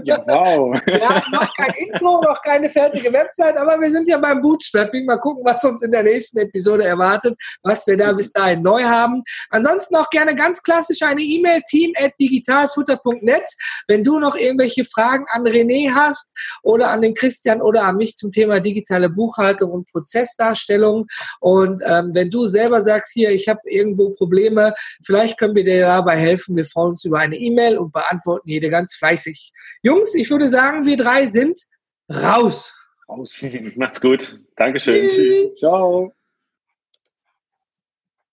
[0.03, 0.77] Ja, wow.
[0.85, 5.05] wir haben noch kein Intro, noch keine fertige Website, aber wir sind ja beim Bootstrapping.
[5.05, 8.83] Mal gucken, was uns in der nächsten Episode erwartet, was wir da bis dahin neu
[8.83, 9.23] haben.
[9.51, 13.45] Ansonsten auch gerne ganz klassisch eine E-Mail, team at digitalfutter.net.
[13.87, 16.33] Wenn du noch irgendwelche Fragen an René hast
[16.75, 21.07] oder an den Christian oder an mich zum Thema digitale Buchhaltung und Prozessdarstellung.
[21.39, 24.73] Und ähm, wenn du selber sagst, hier, ich habe irgendwo Probleme,
[25.03, 26.55] vielleicht können wir dir dabei helfen.
[26.57, 29.51] Wir freuen uns über eine E-Mail und beantworten jede ganz fleißig.
[29.81, 31.57] Jungs, ich würde sagen, wir drei sind
[32.11, 32.73] raus.
[33.07, 33.45] Raus.
[33.75, 34.39] Macht's gut.
[34.57, 35.09] Dankeschön.
[35.09, 35.15] Tschüss.
[35.15, 35.57] Tschüss.
[35.57, 36.13] Ciao.